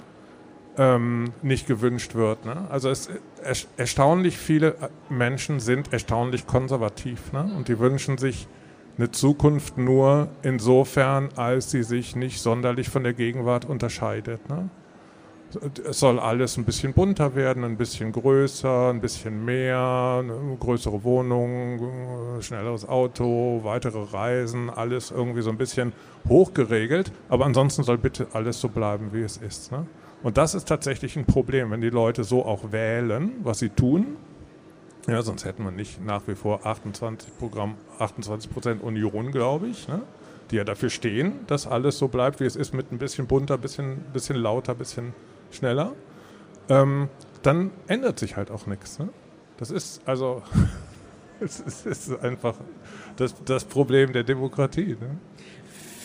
ähm, 0.77 1.31
nicht 1.41 1.67
gewünscht 1.67 2.15
wird. 2.15 2.45
Ne? 2.45 2.67
Also 2.69 2.89
es, 2.89 3.09
er, 3.43 3.55
erstaunlich 3.77 4.37
viele 4.37 4.75
Menschen 5.09 5.59
sind 5.59 5.91
erstaunlich 5.91 6.47
konservativ 6.47 7.33
ne? 7.33 7.51
und 7.57 7.67
die 7.67 7.79
wünschen 7.79 8.17
sich 8.17 8.47
eine 8.97 9.11
Zukunft 9.11 9.77
nur 9.77 10.29
insofern, 10.41 11.29
als 11.35 11.71
sie 11.71 11.83
sich 11.83 12.15
nicht 12.15 12.41
sonderlich 12.41 12.89
von 12.89 13.03
der 13.03 13.13
Gegenwart 13.13 13.65
unterscheidet. 13.65 14.47
Ne? 14.49 14.69
Es 15.87 15.99
soll 15.99 16.19
alles 16.19 16.57
ein 16.57 16.65
bisschen 16.65 16.93
bunter 16.93 17.35
werden, 17.35 17.63
ein 17.63 17.77
bisschen 17.77 18.11
größer, 18.11 18.89
ein 18.89 19.01
bisschen 19.01 19.45
mehr, 19.45 20.23
größere 20.59 21.03
Wohnung, 21.03 22.41
schnelleres 22.41 22.87
Auto, 22.87 23.61
weitere 23.63 24.03
Reisen, 24.11 24.69
alles 24.69 25.11
irgendwie 25.11 25.41
so 25.41 25.49
ein 25.49 25.57
bisschen 25.57 25.93
hochgeregelt. 26.27 27.11
Aber 27.29 27.45
ansonsten 27.45 27.83
soll 27.83 27.97
bitte 27.97 28.27
alles 28.33 28.59
so 28.59 28.69
bleiben, 28.69 29.09
wie 29.11 29.21
es 29.21 29.37
ist. 29.37 29.71
Ne? 29.71 29.85
Und 30.23 30.37
das 30.37 30.55
ist 30.55 30.67
tatsächlich 30.67 31.15
ein 31.17 31.25
Problem, 31.25 31.71
wenn 31.71 31.81
die 31.81 31.89
Leute 31.89 32.23
so 32.23 32.45
auch 32.45 32.71
wählen, 32.71 33.33
was 33.43 33.59
sie 33.59 33.69
tun. 33.69 34.17
Ja, 35.07 35.21
sonst 35.21 35.45
hätten 35.45 35.63
wir 35.63 35.71
nicht 35.71 36.03
nach 36.03 36.23
wie 36.27 36.33
vor 36.33 36.65
28 36.65 37.37
Programm, 37.37 37.75
28 37.99 38.51
Prozent 38.51 38.83
Union, 38.83 39.31
glaube 39.31 39.67
ich, 39.67 39.87
ne? 39.87 40.01
die 40.49 40.55
ja 40.55 40.63
dafür 40.63 40.89
stehen, 40.89 41.41
dass 41.47 41.67
alles 41.67 41.97
so 41.97 42.07
bleibt, 42.07 42.39
wie 42.39 42.45
es 42.45 42.55
ist, 42.55 42.73
mit 42.73 42.91
ein 42.91 42.97
bisschen 42.97 43.27
bunter, 43.27 43.57
bisschen, 43.57 43.97
bisschen 44.13 44.35
lauter, 44.35 44.73
bisschen 44.73 45.13
schneller, 45.51 45.93
ähm, 46.69 47.09
dann 47.41 47.71
ändert 47.87 48.19
sich 48.19 48.37
halt 48.37 48.51
auch 48.51 48.65
nichts. 48.65 48.99
Ne? 48.99 49.09
Das 49.57 49.71
ist 49.71 50.01
also, 50.05 50.41
es 51.39 51.59
ist, 51.59 52.19
einfach 52.19 52.55
das, 53.17 53.35
das 53.45 53.65
Problem 53.65 54.13
der 54.13 54.23
Demokratie. 54.23 54.97
Ne? 54.99 55.17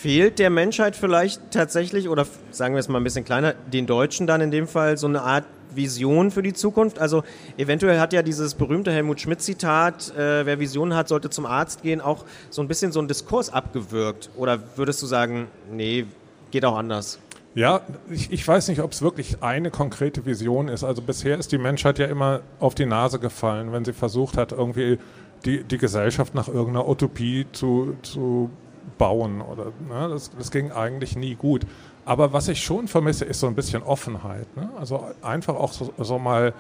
Fehlt 0.00 0.38
der 0.38 0.50
Menschheit 0.50 0.96
vielleicht 0.96 1.50
tatsächlich, 1.50 2.08
oder 2.08 2.26
sagen 2.50 2.74
wir 2.74 2.80
es 2.80 2.88
mal 2.88 3.00
ein 3.00 3.04
bisschen 3.04 3.24
kleiner, 3.24 3.52
den 3.52 3.86
Deutschen 3.86 4.26
dann 4.26 4.40
in 4.40 4.50
dem 4.50 4.66
Fall 4.66 4.96
so 4.96 5.06
eine 5.06 5.22
Art 5.22 5.44
Vision 5.74 6.30
für 6.30 6.42
die 6.42 6.52
Zukunft? 6.52 6.98
Also 6.98 7.22
eventuell 7.56 8.00
hat 8.00 8.12
ja 8.12 8.22
dieses 8.22 8.54
berühmte 8.54 8.92
Helmut 8.92 9.20
Schmidt-Zitat, 9.20 10.16
äh, 10.16 10.46
wer 10.46 10.58
Visionen 10.58 10.96
hat, 10.96 11.08
sollte 11.08 11.30
zum 11.30 11.46
Arzt 11.46 11.82
gehen, 11.82 12.00
auch 12.00 12.24
so 12.48 12.62
ein 12.62 12.68
bisschen 12.68 12.92
so 12.92 12.98
einen 12.98 13.08
Diskurs 13.08 13.52
abgewirkt. 13.52 14.30
Oder 14.36 14.58
würdest 14.76 15.02
du 15.02 15.06
sagen, 15.06 15.48
nee, 15.70 16.06
geht 16.50 16.64
auch 16.64 16.76
anders? 16.76 17.18
Ja, 17.54 17.80
ich, 18.08 18.30
ich 18.30 18.46
weiß 18.46 18.68
nicht, 18.68 18.80
ob 18.80 18.92
es 18.92 19.02
wirklich 19.02 19.42
eine 19.42 19.70
konkrete 19.70 20.24
Vision 20.24 20.68
ist. 20.68 20.84
Also 20.84 21.02
bisher 21.02 21.36
ist 21.36 21.50
die 21.50 21.58
Menschheit 21.58 21.98
ja 21.98 22.06
immer 22.06 22.40
auf 22.60 22.74
die 22.74 22.86
Nase 22.86 23.18
gefallen, 23.18 23.72
wenn 23.72 23.84
sie 23.84 23.92
versucht 23.92 24.36
hat, 24.36 24.52
irgendwie 24.52 24.98
die, 25.44 25.64
die 25.64 25.78
Gesellschaft 25.78 26.34
nach 26.34 26.48
irgendeiner 26.48 26.88
Utopie 26.88 27.46
zu, 27.52 27.96
zu 28.02 28.50
bauen. 28.98 29.40
Oder, 29.40 29.66
ne? 29.88 30.08
das, 30.10 30.30
das 30.36 30.50
ging 30.50 30.70
eigentlich 30.70 31.16
nie 31.16 31.34
gut. 31.34 31.62
Aber 32.04 32.32
was 32.32 32.48
ich 32.48 32.62
schon 32.62 32.86
vermisse, 32.86 33.24
ist 33.24 33.40
so 33.40 33.48
ein 33.48 33.54
bisschen 33.54 33.82
Offenheit. 33.82 34.56
Ne? 34.56 34.70
Also 34.78 35.04
einfach 35.22 35.56
auch 35.56 35.72
so, 35.72 35.92
so 35.98 36.18
mal 36.18 36.54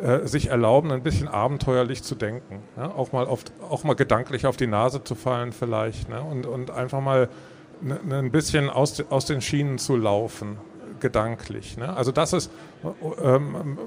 äh, 0.00 0.26
sich 0.26 0.48
erlauben, 0.48 0.92
ein 0.92 1.02
bisschen 1.02 1.26
abenteuerlich 1.26 2.04
zu 2.04 2.14
denken. 2.14 2.60
Ne? 2.76 2.94
Auch, 2.94 3.10
mal 3.12 3.26
auf, 3.26 3.44
auch 3.68 3.82
mal 3.82 3.94
gedanklich 3.94 4.46
auf 4.46 4.56
die 4.56 4.68
Nase 4.68 5.02
zu 5.02 5.16
fallen 5.16 5.52
vielleicht. 5.52 6.08
Ne? 6.08 6.22
Und, 6.22 6.46
und 6.46 6.70
einfach 6.70 7.00
mal 7.00 7.28
ein 7.82 8.30
bisschen 8.30 8.70
aus, 8.70 9.02
aus 9.10 9.26
den 9.26 9.40
Schienen 9.40 9.78
zu 9.78 9.96
laufen, 9.96 10.56
gedanklich. 11.00 11.76
Ne? 11.76 11.94
Also 11.96 12.12
das 12.12 12.32
ist, 12.32 12.50
ähm, 13.22 13.78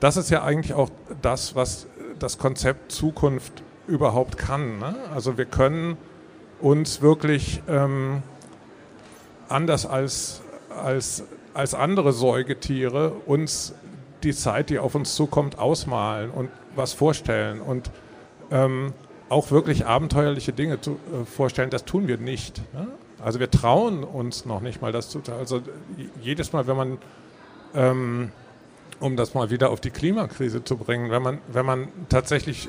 das 0.00 0.16
ist 0.16 0.30
ja 0.30 0.42
eigentlich 0.42 0.74
auch 0.74 0.90
das, 1.22 1.54
was 1.54 1.86
das 2.18 2.38
Konzept 2.38 2.92
Zukunft 2.92 3.62
überhaupt 3.86 4.38
kann. 4.38 4.78
Ne? 4.78 4.94
Also 5.14 5.36
wir 5.36 5.44
können 5.46 5.96
uns 6.60 7.02
wirklich 7.02 7.62
ähm, 7.68 8.22
anders 9.48 9.86
als, 9.86 10.42
als, 10.70 11.24
als 11.52 11.74
andere 11.74 12.12
Säugetiere 12.12 13.12
uns 13.26 13.74
die 14.22 14.32
Zeit, 14.32 14.70
die 14.70 14.78
auf 14.78 14.94
uns 14.94 15.14
zukommt, 15.14 15.58
ausmalen 15.58 16.30
und 16.30 16.48
was 16.74 16.92
vorstellen 16.92 17.60
und 17.60 17.90
ähm, 18.50 18.92
auch 19.28 19.50
wirklich 19.50 19.86
abenteuerliche 19.86 20.52
Dinge 20.52 20.80
zu, 20.80 20.92
äh, 20.92 21.24
vorstellen. 21.24 21.70
Das 21.70 21.84
tun 21.84 22.08
wir 22.08 22.18
nicht. 22.18 22.58
Ne? 22.72 22.88
Also 23.24 23.40
wir 23.40 23.50
trauen 23.50 24.04
uns 24.04 24.44
noch 24.44 24.60
nicht 24.60 24.82
mal 24.82 24.92
das 24.92 25.08
zu. 25.08 25.22
Also 25.38 25.62
jedes 26.20 26.52
Mal, 26.52 26.66
wenn 26.66 26.76
man, 26.76 26.98
ähm, 27.74 28.32
um 29.00 29.16
das 29.16 29.32
mal 29.32 29.48
wieder 29.48 29.70
auf 29.70 29.80
die 29.80 29.90
Klimakrise 29.90 30.62
zu 30.62 30.76
bringen, 30.76 31.10
wenn 31.10 31.22
man, 31.22 31.38
wenn 31.48 31.64
man 31.64 31.88
tatsächlich 32.10 32.68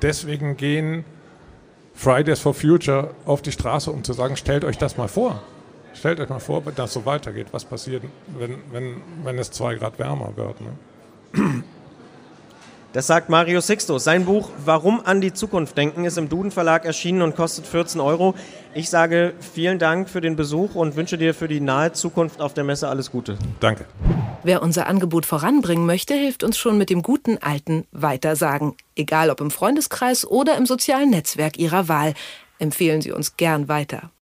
deswegen 0.00 0.56
gehen 0.56 1.04
Fridays 1.92 2.38
for 2.38 2.54
Future 2.54 3.10
auf 3.26 3.42
die 3.42 3.50
Straße, 3.50 3.90
um 3.90 4.04
zu 4.04 4.12
sagen, 4.12 4.36
stellt 4.36 4.64
euch 4.64 4.78
das 4.78 4.96
mal 4.96 5.08
vor. 5.08 5.42
Stellt 5.92 6.20
euch 6.20 6.28
mal 6.28 6.38
vor, 6.38 6.64
wenn 6.64 6.76
das 6.76 6.92
so 6.92 7.04
weitergeht, 7.04 7.48
was 7.50 7.64
passiert, 7.64 8.04
wenn, 8.38 8.58
wenn, 8.70 9.02
wenn 9.24 9.38
es 9.38 9.50
zwei 9.50 9.74
Grad 9.74 9.98
wärmer 9.98 10.36
wird. 10.36 10.60
Ne? 10.60 11.64
Das 12.92 13.06
sagt 13.06 13.28
Mario 13.28 13.60
Sixto. 13.60 13.98
Sein 13.98 14.24
Buch 14.24 14.50
Warum 14.64 15.00
an 15.04 15.20
die 15.20 15.32
Zukunft 15.32 15.78
denken 15.78 16.04
ist 16.04 16.18
im 16.18 16.28
Duden 16.28 16.50
Verlag 16.50 16.84
erschienen 16.84 17.22
und 17.22 17.36
kostet 17.36 17.64
14 17.64 18.00
Euro. 18.00 18.34
Ich 18.74 18.90
sage 18.90 19.34
vielen 19.38 19.78
Dank 19.78 20.08
für 20.08 20.20
den 20.20 20.34
Besuch 20.34 20.74
und 20.74 20.96
wünsche 20.96 21.16
dir 21.16 21.32
für 21.32 21.46
die 21.46 21.60
nahe 21.60 21.92
Zukunft 21.92 22.40
auf 22.40 22.52
der 22.52 22.64
Messe 22.64 22.88
alles 22.88 23.12
Gute. 23.12 23.38
Danke. 23.60 23.84
Wer 24.42 24.60
unser 24.60 24.88
Angebot 24.88 25.24
voranbringen 25.24 25.86
möchte, 25.86 26.14
hilft 26.14 26.42
uns 26.42 26.58
schon 26.58 26.78
mit 26.78 26.90
dem 26.90 27.02
guten 27.02 27.38
alten 27.38 27.86
Weitersagen. 27.92 28.74
Egal 28.96 29.30
ob 29.30 29.40
im 29.40 29.52
Freundeskreis 29.52 30.26
oder 30.26 30.56
im 30.56 30.66
sozialen 30.66 31.10
Netzwerk 31.10 31.58
Ihrer 31.58 31.86
Wahl. 31.86 32.14
Empfehlen 32.58 33.02
Sie 33.02 33.12
uns 33.12 33.36
gern 33.36 33.68
weiter. 33.68 34.10